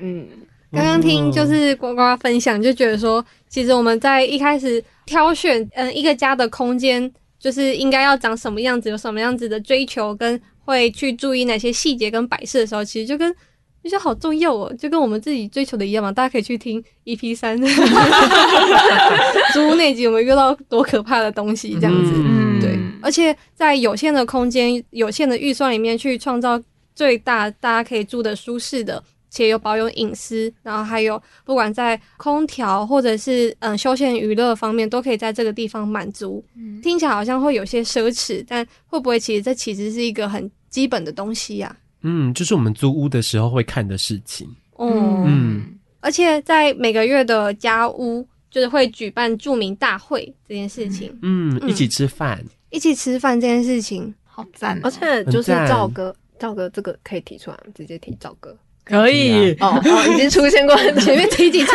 [0.00, 0.26] 嗯，
[0.72, 13.34] 刚刚听就是呱呱分享，就觉得说，其实我们在一开始挑选嗯一个家的空间，就是应该要长什么样子，有什么样子的追求，跟会去注意哪些细节跟摆设的时候，其实就跟。
[13.82, 16.12] 就觉得好重要哦，就跟我们自己追求的一样嘛。
[16.12, 17.58] 大家可以去听 EP 三，
[19.52, 22.12] 租屋那集，我们遇到多可怕的东西，这样子。
[22.14, 22.78] 嗯，对。
[23.02, 26.60] 而且在有限的空间、有限的预算里面，去创造
[26.94, 36.44] 最大大家可以住的舒适的，且又保有隐私，然后还有不管在空调或者是嗯休闲娱乐方面，都可以在这个地方满足。
[36.54, 41.74] 嗯，听起来好像会有些奢侈，但会不会其实这其实是一个很基本的东西呀？
[42.02, 44.48] 嗯，就是我们租屋的时候会看的事情。
[44.78, 45.62] 嗯嗯，
[46.00, 51.10] 而且在每个月的家屋，就是会举办著名大会这件事情。
[51.22, 54.80] 嗯，嗯，一起吃饭，一起吃饭这件事情好赞哦。
[54.84, 58.56] 而且就是赵哥，赵哥这个可以提出来，直接提赵哥。
[58.82, 61.70] 可以哦哦，已经出现过，前面提几次。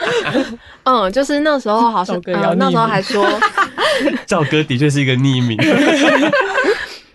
[0.84, 3.26] 嗯，就是那时候好像，嗯，那时候还说，
[4.24, 5.56] 赵哥的确是一个匿名。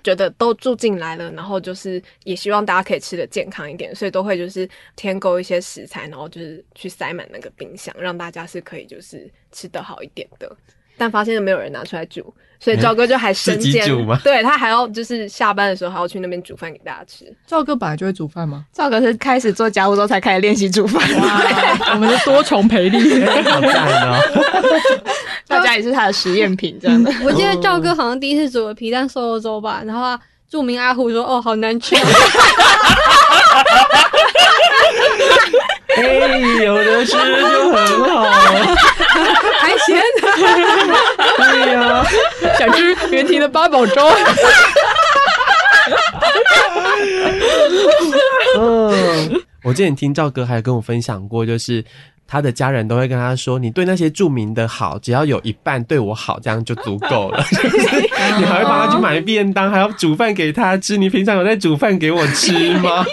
[0.05, 10.55] 觉得都住进来了，然后就是也希望大家可以吃得健康一点，所以都会就是添购一些食材，然后就是去塞满那个冰箱，让大家是可以就是吃得好一点的。
[10.97, 13.85] 但发现没有人拿出来煮，所以赵哥就还身兼，
[14.23, 17.25] 对，他还要就是下班的时候还要去那边煮饭给大家吃。
[17.45, 18.65] 赵哥本来就会煮饭吗？
[18.71, 21.01] 赵哥是开始做家务之后才开始练习煮饭。
[21.19, 22.97] 哇， 我们的多重培力，
[23.43, 24.17] 好赞哦！
[25.49, 27.11] 大家也是他的实验品，这样的。
[27.23, 30.17] 我记得赵哥好像第一次煮了皮蛋瘦肉粥吧，然后
[30.49, 31.95] 著名阿虎说：“哦，好难吃。
[35.97, 36.03] ”哎，
[36.63, 38.23] 有的吃就很好，
[39.59, 40.01] 还咸。
[41.37, 42.05] 对呀，
[42.59, 44.11] 想吃原婷的八宝粥。
[48.59, 51.83] 嗯，我之前听赵哥还跟我分享过，就是
[52.27, 57.43] 他的家人都会跟他说：“你对那些著名的好，只要有一半对我好，这样就足够了。
[58.39, 60.97] ”你还会帮他去买便当，还要煮饭给他吃。
[60.97, 63.05] 你平常有在煮饭给我吃吗？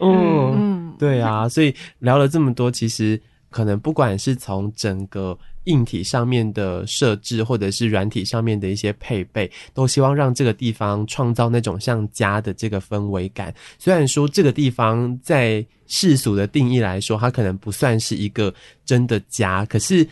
[0.00, 0.94] 嗯。
[0.96, 3.20] 对啊，所以聊了这么多，其实
[3.50, 13.54] 可能不管是从整个硬体上面的设置，或者是软体上面的一些配备，都希望让这个地方创造那种像家的这个氛围感。
[13.78, 18.52] 虽然说这个地方在世俗的定义来说，它可能不算是一个
[18.84, 20.06] 真的家，可是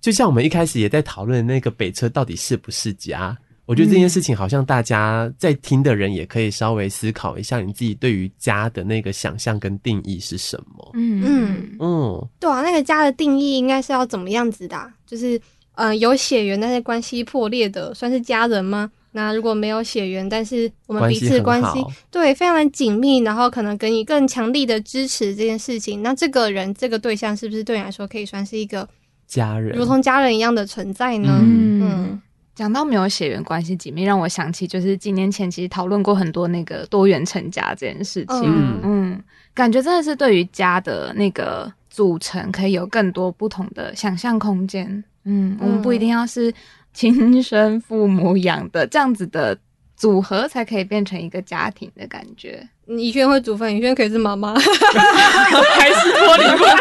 [0.00, 3.36] 就像我们一开始也在讨论那个北车到底是不是家？
[3.68, 10.90] 我觉得这件事情好像大家在听的人也可以稍微思考一下，你自己对于家的那个想象跟定义是什么？
[10.94, 14.90] 嗯嗯嗯，对啊，那个家的定义应该是要怎么样子的啊？
[15.06, 15.36] 就是
[15.74, 18.90] 嗯、呃，有血缘但是关系破裂的，算是家人吗？
[19.12, 28.88] 那如果没有血缘，但是我们彼此关系对非常的紧密，然后可能给你更强力的支持这件事情，那这个人这个对象是不是对你来说可以算是一个
[29.26, 31.38] 家人，如同家人一样的存在呢？
[31.42, 31.82] 嗯。
[31.82, 32.22] 嗯
[32.58, 38.42] 讲到没有血缘关系紧密，让我想起就是几年前其实讨论过很多那个多元成家这件事情。
[38.42, 39.22] 嗯，嗯，
[39.54, 44.88] 感觉真的是对于家的那个组成可以有更多不同的想象空间。
[45.22, 46.52] 嗯，嗯，我们不一定要是
[46.92, 49.56] 亲生父母养的这样子的
[49.98, 52.66] 组合才可以变成一个家庭的感觉。
[52.86, 56.76] 以轩会煮饭，以轩可以是妈妈，还是脱离不了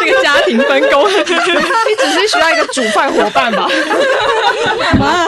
[0.00, 1.08] 这个家庭分工？
[1.08, 3.68] 你只是需要一个煮饭伙伴吧？
[4.98, 5.26] 妈。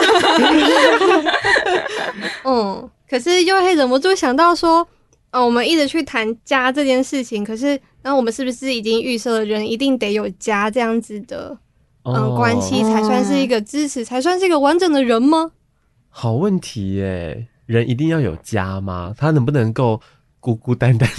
[2.43, 4.85] 嗯，可是又会忍不住想到说，
[5.31, 11.57] 嗯，我们一直去谈家这件事情，可是那我们是不是已经预设了人一定得有家这样子的
[12.03, 15.51] 嗯关系，才算是一个支持，才算是一个完整的人吗？
[16.17, 17.45] 好问题耶。
[17.65, 19.13] 人一定要有家吗？
[19.17, 19.99] 他能不能够
[20.39, 21.09] 孤孤单单？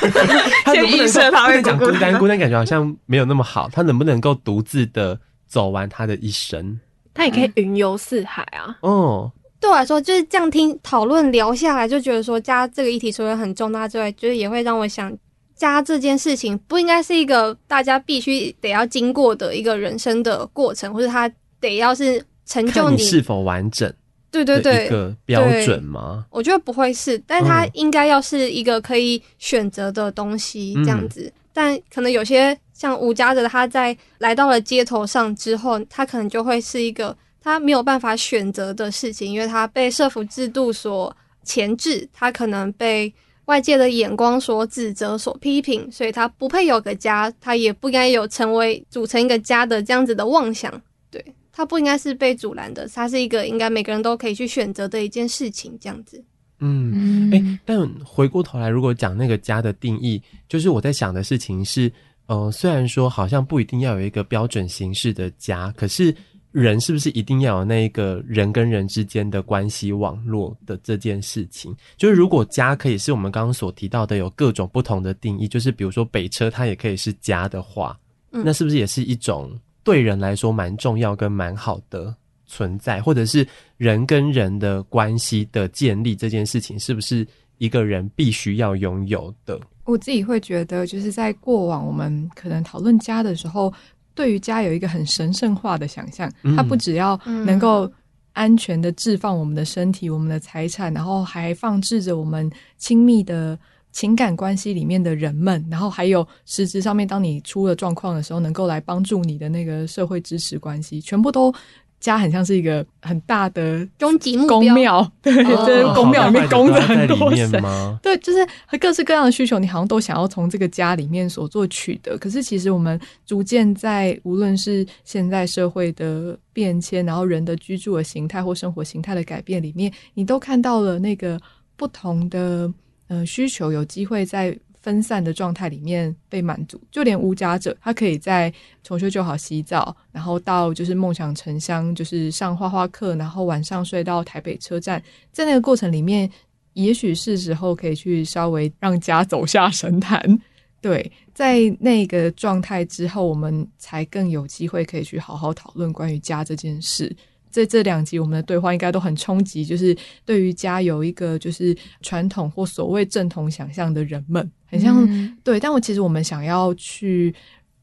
[0.64, 2.18] 他能不能够他会讲孤单？
[2.18, 3.68] 孤单感觉好像没有那么好。
[3.70, 6.80] 他能不能够独自的走完他的一生？
[7.12, 8.78] 他也可以云游四海啊。
[8.80, 15.14] 哦、嗯，对我来说，就是这样听讨论聊下来，就觉得说家这个议题除了很重大之外，就是也会让我想，
[15.54, 21.30] 家这件事情不应该是一个大家必须得要经过的一个人生的过程，或者他
[21.60, 23.92] 得要是成就你，你是否完整。
[24.30, 26.24] 对对对，一个标准吗？
[26.30, 31.22] 我觉得不会是，但它应该要是一个可以选择的东西，这样子。
[31.22, 43.12] 嗯、但可能有些像无家的，他在来到了街头上之后，他可能就会是一个他没有办法选择的事情，因为他被社福制度所钳制，他可能被
[43.46, 50.72] 外界的眼光所指责、所批评，所以他不配有个家，他也不该有成为组成一个家的这样子的妄想。
[51.10, 51.24] 对。
[51.52, 56.22] 它不应该是被阻拦的，它是一个应该每个人都可以去选择的一件事情，这样子。
[56.60, 61.90] 嗯，哎、欸，但回过头来，如果讲那个家的定义，就是我在想的事情是，
[62.26, 66.14] 呃，虽然说好像不一定要有一个标准形式的家，可是
[66.52, 71.74] 人是不是一定要有那一个人跟人之间的关系网络的这件事情？
[71.96, 77.98] 就是如果家可以是我们刚刚所提到的有各种不同的定义，就是比如说北车它也可以是家的话，
[78.30, 79.58] 那是不是也是一种？
[79.90, 82.14] 对人来说蛮重要跟蛮好的
[82.46, 83.44] 存在，或者是
[83.76, 87.26] 人跟人的关系的建立这件事情，是不是
[87.58, 89.58] 一个人必须要拥有的？
[89.86, 93.72] 我自己会觉得，就是在过往我们可能讨论家的时候，
[94.14, 97.90] 对于家有一个很神圣化的想象，它不只要能够
[98.32, 103.58] 安全的置放我们的身体、我们的财产，然后还放置着我们亲密的。
[103.92, 111.52] 情感关系里面的人们，然后还有实质上面，当你出了状况的时候，能够来帮助你的那个社会支持关系，全部都
[111.98, 114.58] 家很像是一个很大的终极目标。
[114.58, 117.98] 宫庙，对，就是宫庙里面供着很多神吗？
[118.02, 118.38] 对，就是
[118.78, 122.16] 各式各样的需求，你好像都想要从这个家里面所做取得。
[122.16, 131.38] 可是其实我们逐渐在无论是现在社会的变迁，然后人的居住的形态或生活形态的改变里面，你都看到了那个
[131.76, 132.72] 不同的。
[133.10, 138.52] 呃，需求有机会在分散的状态里面被满足，就连无家者，他可以在
[138.84, 145.02] 重修旧好洗澡，然后到就是梦想城乡，就是上画画课，然后晚上睡到台北车站，
[145.32, 146.30] 在那个过程里面，
[146.74, 150.38] 也许是时候可以去稍微让家走下神坛。
[150.80, 157.14] 对，在那个状态之后，我们才更有机会可以去好好讨论关于家这件事。
[157.50, 165.58] 在这两集，我们的对话应该都很冲击，就是对于家有一个就是传统或所谓正统想象的人们，很像、嗯、对。
[165.58, 167.34] 但我其实我们想要去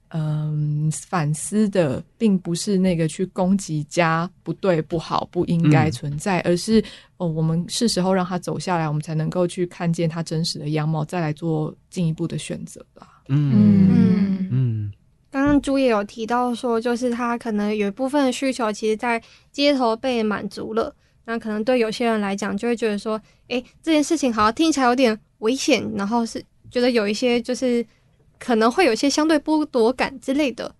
[0.09, 6.84] 嗯、呃、反思的，并不是那个去攻击家不对、不好、不应该存在，嗯、而是
[7.18, 13.22] 哦，我们是时候让他走下来，我们才能够去看见他真实的样貌，再来做进一步的选择吧。
[13.28, 14.47] 嗯嗯嗯。
[14.49, 14.91] 嗯
[15.30, 19.22] 刚刚朱也有提到说，就是他可能有一部分需求，其实在
[19.52, 20.94] 街头被满足了。
[21.26, 27.86] 那可能对有些人来讲，就会觉得说，诶，这件事情好像听起来有点危险，然后是觉得有一些就是
[28.40, 30.74] 可能会有一些相对剥夺感之类的。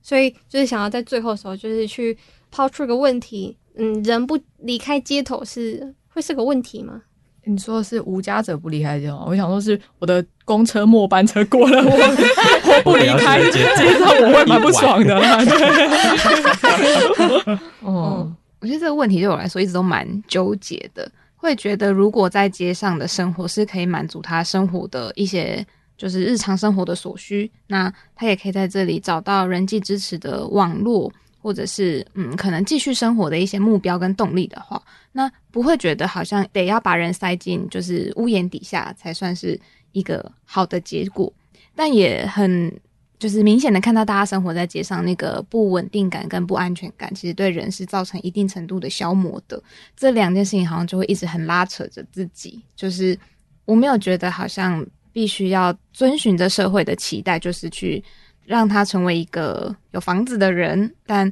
[0.00, 2.16] 所以就是想要在最后的时候，就是去
[2.50, 7.02] 抛出一个问题：嗯，人不离开街头是会是个问题吗？
[7.44, 13.82] 你说的是无家者不离开街头，我想说是我的公车末班车过了，我我 不离开街头，
[14.26, 15.18] 我会蛮不爽的。
[17.80, 25.66] 哦，我觉得这个问题对我来说一直都蛮纠结的，会觉得如果在街上的生活是可以满足他生活的一些。
[25.94, 34.82] 就是日常生活的所需，那他也可以在这里找到人际支持的网络，或者是嗯，可能继续生活的一些目标跟动力的话，
[35.12, 39.58] 那不会觉得好像得要把人塞进就是屋檐底下才算是
[39.92, 41.32] 一个好的结果，
[41.74, 42.72] 但也很
[43.18, 49.62] 就是明显的看到大家生活在街上那个不稳定感跟不安全感，其实对人是造成一定程度的消磨的。
[49.96, 53.18] 这两件事情好像就会一直很拉扯着自己，就是
[53.64, 54.84] 我没有觉得好像。
[55.14, 58.02] 必须要遵循着社会的期待，就是去
[58.46, 60.90] 让他成为一个有房子的人。
[61.04, 61.30] 但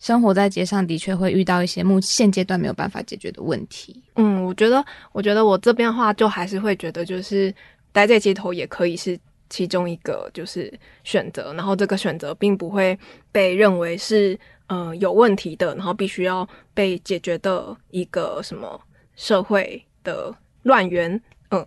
[0.00, 4.02] 生活在街上的确会遇到一些目现阶段没有办法解决的问题。
[4.16, 7.54] 嗯，我觉得，我觉得我这边的话，就还是会觉得，就是
[7.92, 9.16] 待在街头也可以是
[9.50, 10.72] 其中一个就是
[11.04, 11.52] 选择。
[11.52, 12.98] 然后这个选择并不会
[13.30, 14.36] 被认为是
[14.68, 18.80] 呃有问题的，然后必须要被解决的一个什么
[19.16, 21.20] 社会的乱源。
[21.50, 21.66] 嗯。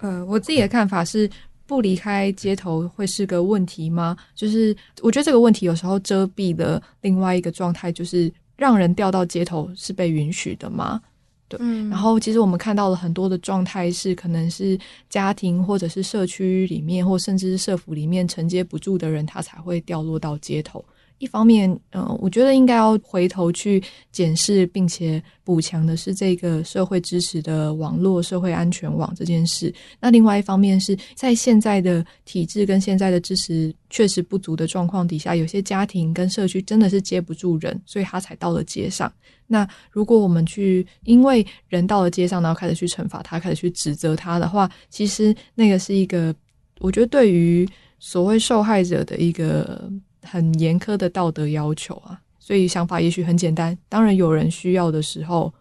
[0.00, 1.30] 呃，我自己的看法是，
[1.72, 4.16] 不离开街头会是个问题吗？
[4.34, 11.00] 就是我觉得这个问题有时候遮蔽的另外一个状态，就是让人掉到街头是被允许的吗？
[11.48, 11.58] 对。
[11.88, 20.84] 然后其实我们看到了很多的状态是，可能是家庭或者是社区里面，或甚至是社福里面承接不住的人，他才会掉落到街头。
[21.22, 29.72] 一方面，呃，我觉得应该要回头去检视，并且补强的是这个社会支持的网络、社会安全网这件事。
[30.00, 39.12] 那另外一方面是在现在的体制跟现在的支持确实不足的状况底下，有些家庭跟社区真的是接不住人，所以他才到了街上。
[39.46, 46.34] 那如果我们去因为人到了街上，然后开始去惩罚他，开始去指责他的话，其实那个是一个，
[46.80, 47.64] 我觉得对于
[48.00, 49.88] 所谓受害者的一个。
[50.22, 53.76] 很严苛的道德要求啊，所以想法也许很简单。
[53.88, 55.52] 当然有人需要的时候，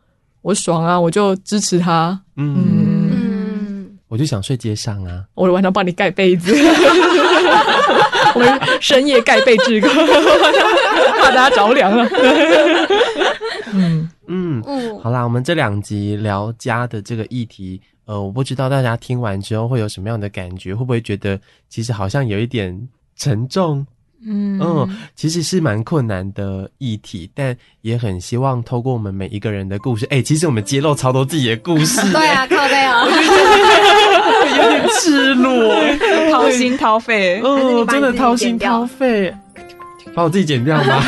[0.41, 2.20] 我爽啊，我就支持他。
[2.38, 6.53] 嗯，嗯，我就想睡街上啊，我晚上帮你盖被子，
[8.36, 9.89] 我们深夜盖被志工，
[11.20, 12.07] 怕大家着凉了。
[13.74, 21.39] 嗯嗯嗯，好啦，我们这两集聊家的这个议题，呃，我不知道大家听完之后会有什么样的感觉，会不会觉得
[21.70, 23.86] 其实好像有一点沉重？
[24.26, 24.59] 嗯。
[24.61, 32.01] 嗯，其实是蛮困难的议题，但也很希望透过我们每一个人的故事，哎、欸，其实我们揭露超多自己的故事。
[32.11, 33.05] 对啊，靠背啊，
[34.57, 35.74] 有点赤裸，
[36.32, 39.34] 掏心掏肺，嗯，真的掏心掏肺。
[40.14, 41.03] 把我自己剪掉吗？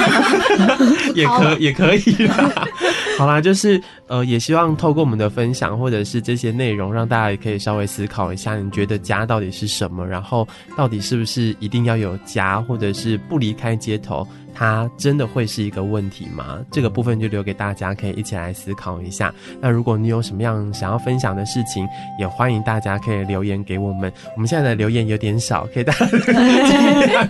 [1.16, 2.51] 也可也可以啦。
[3.18, 10.06] 好啦，就是呃，也希望透过我们的分享或者是这些内容，让大家也可以稍微思考一下，你觉得家到底是什么？
[10.06, 14.28] 然后到底是不是一定要有家，或者是不离开街头？
[14.56, 16.60] 它真的会是一个问题吗？
[16.72, 19.34] 这个部分就留给大家，可以一起来思考一下。
[19.60, 21.88] 那如果你有什么样想要分享的事情，
[22.20, 24.12] 也欢迎大家可以留言给我们。
[24.36, 26.06] 我们现在的留言有点少，可以大家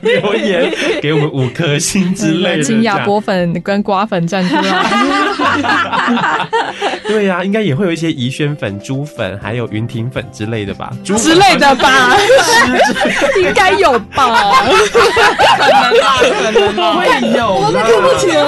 [0.02, 2.64] 留言给我们五颗星之类的。
[2.64, 4.62] 请亚波粉跟瓜粉站出来。
[7.08, 10.92] 对呀、啊，应该也会有一些怡萱粉、猪粉，还有云婷粉之类的吧？
[11.04, 12.16] 猪之类的吧？
[13.42, 14.64] 应该有 吧？
[15.58, 17.28] 可能吧，可能吧。
[17.38, 18.46] 有，我们听不清了。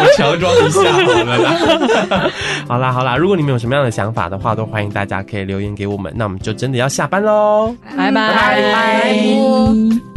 [0.00, 2.30] 我乔装一下好了啦。
[2.68, 6.12] 好啦好啦，如果你们有什么样的想法的话，都欢迎大家可以留言给我们。
[6.16, 10.11] 那我们就真的要下班喽，拜拜拜拜。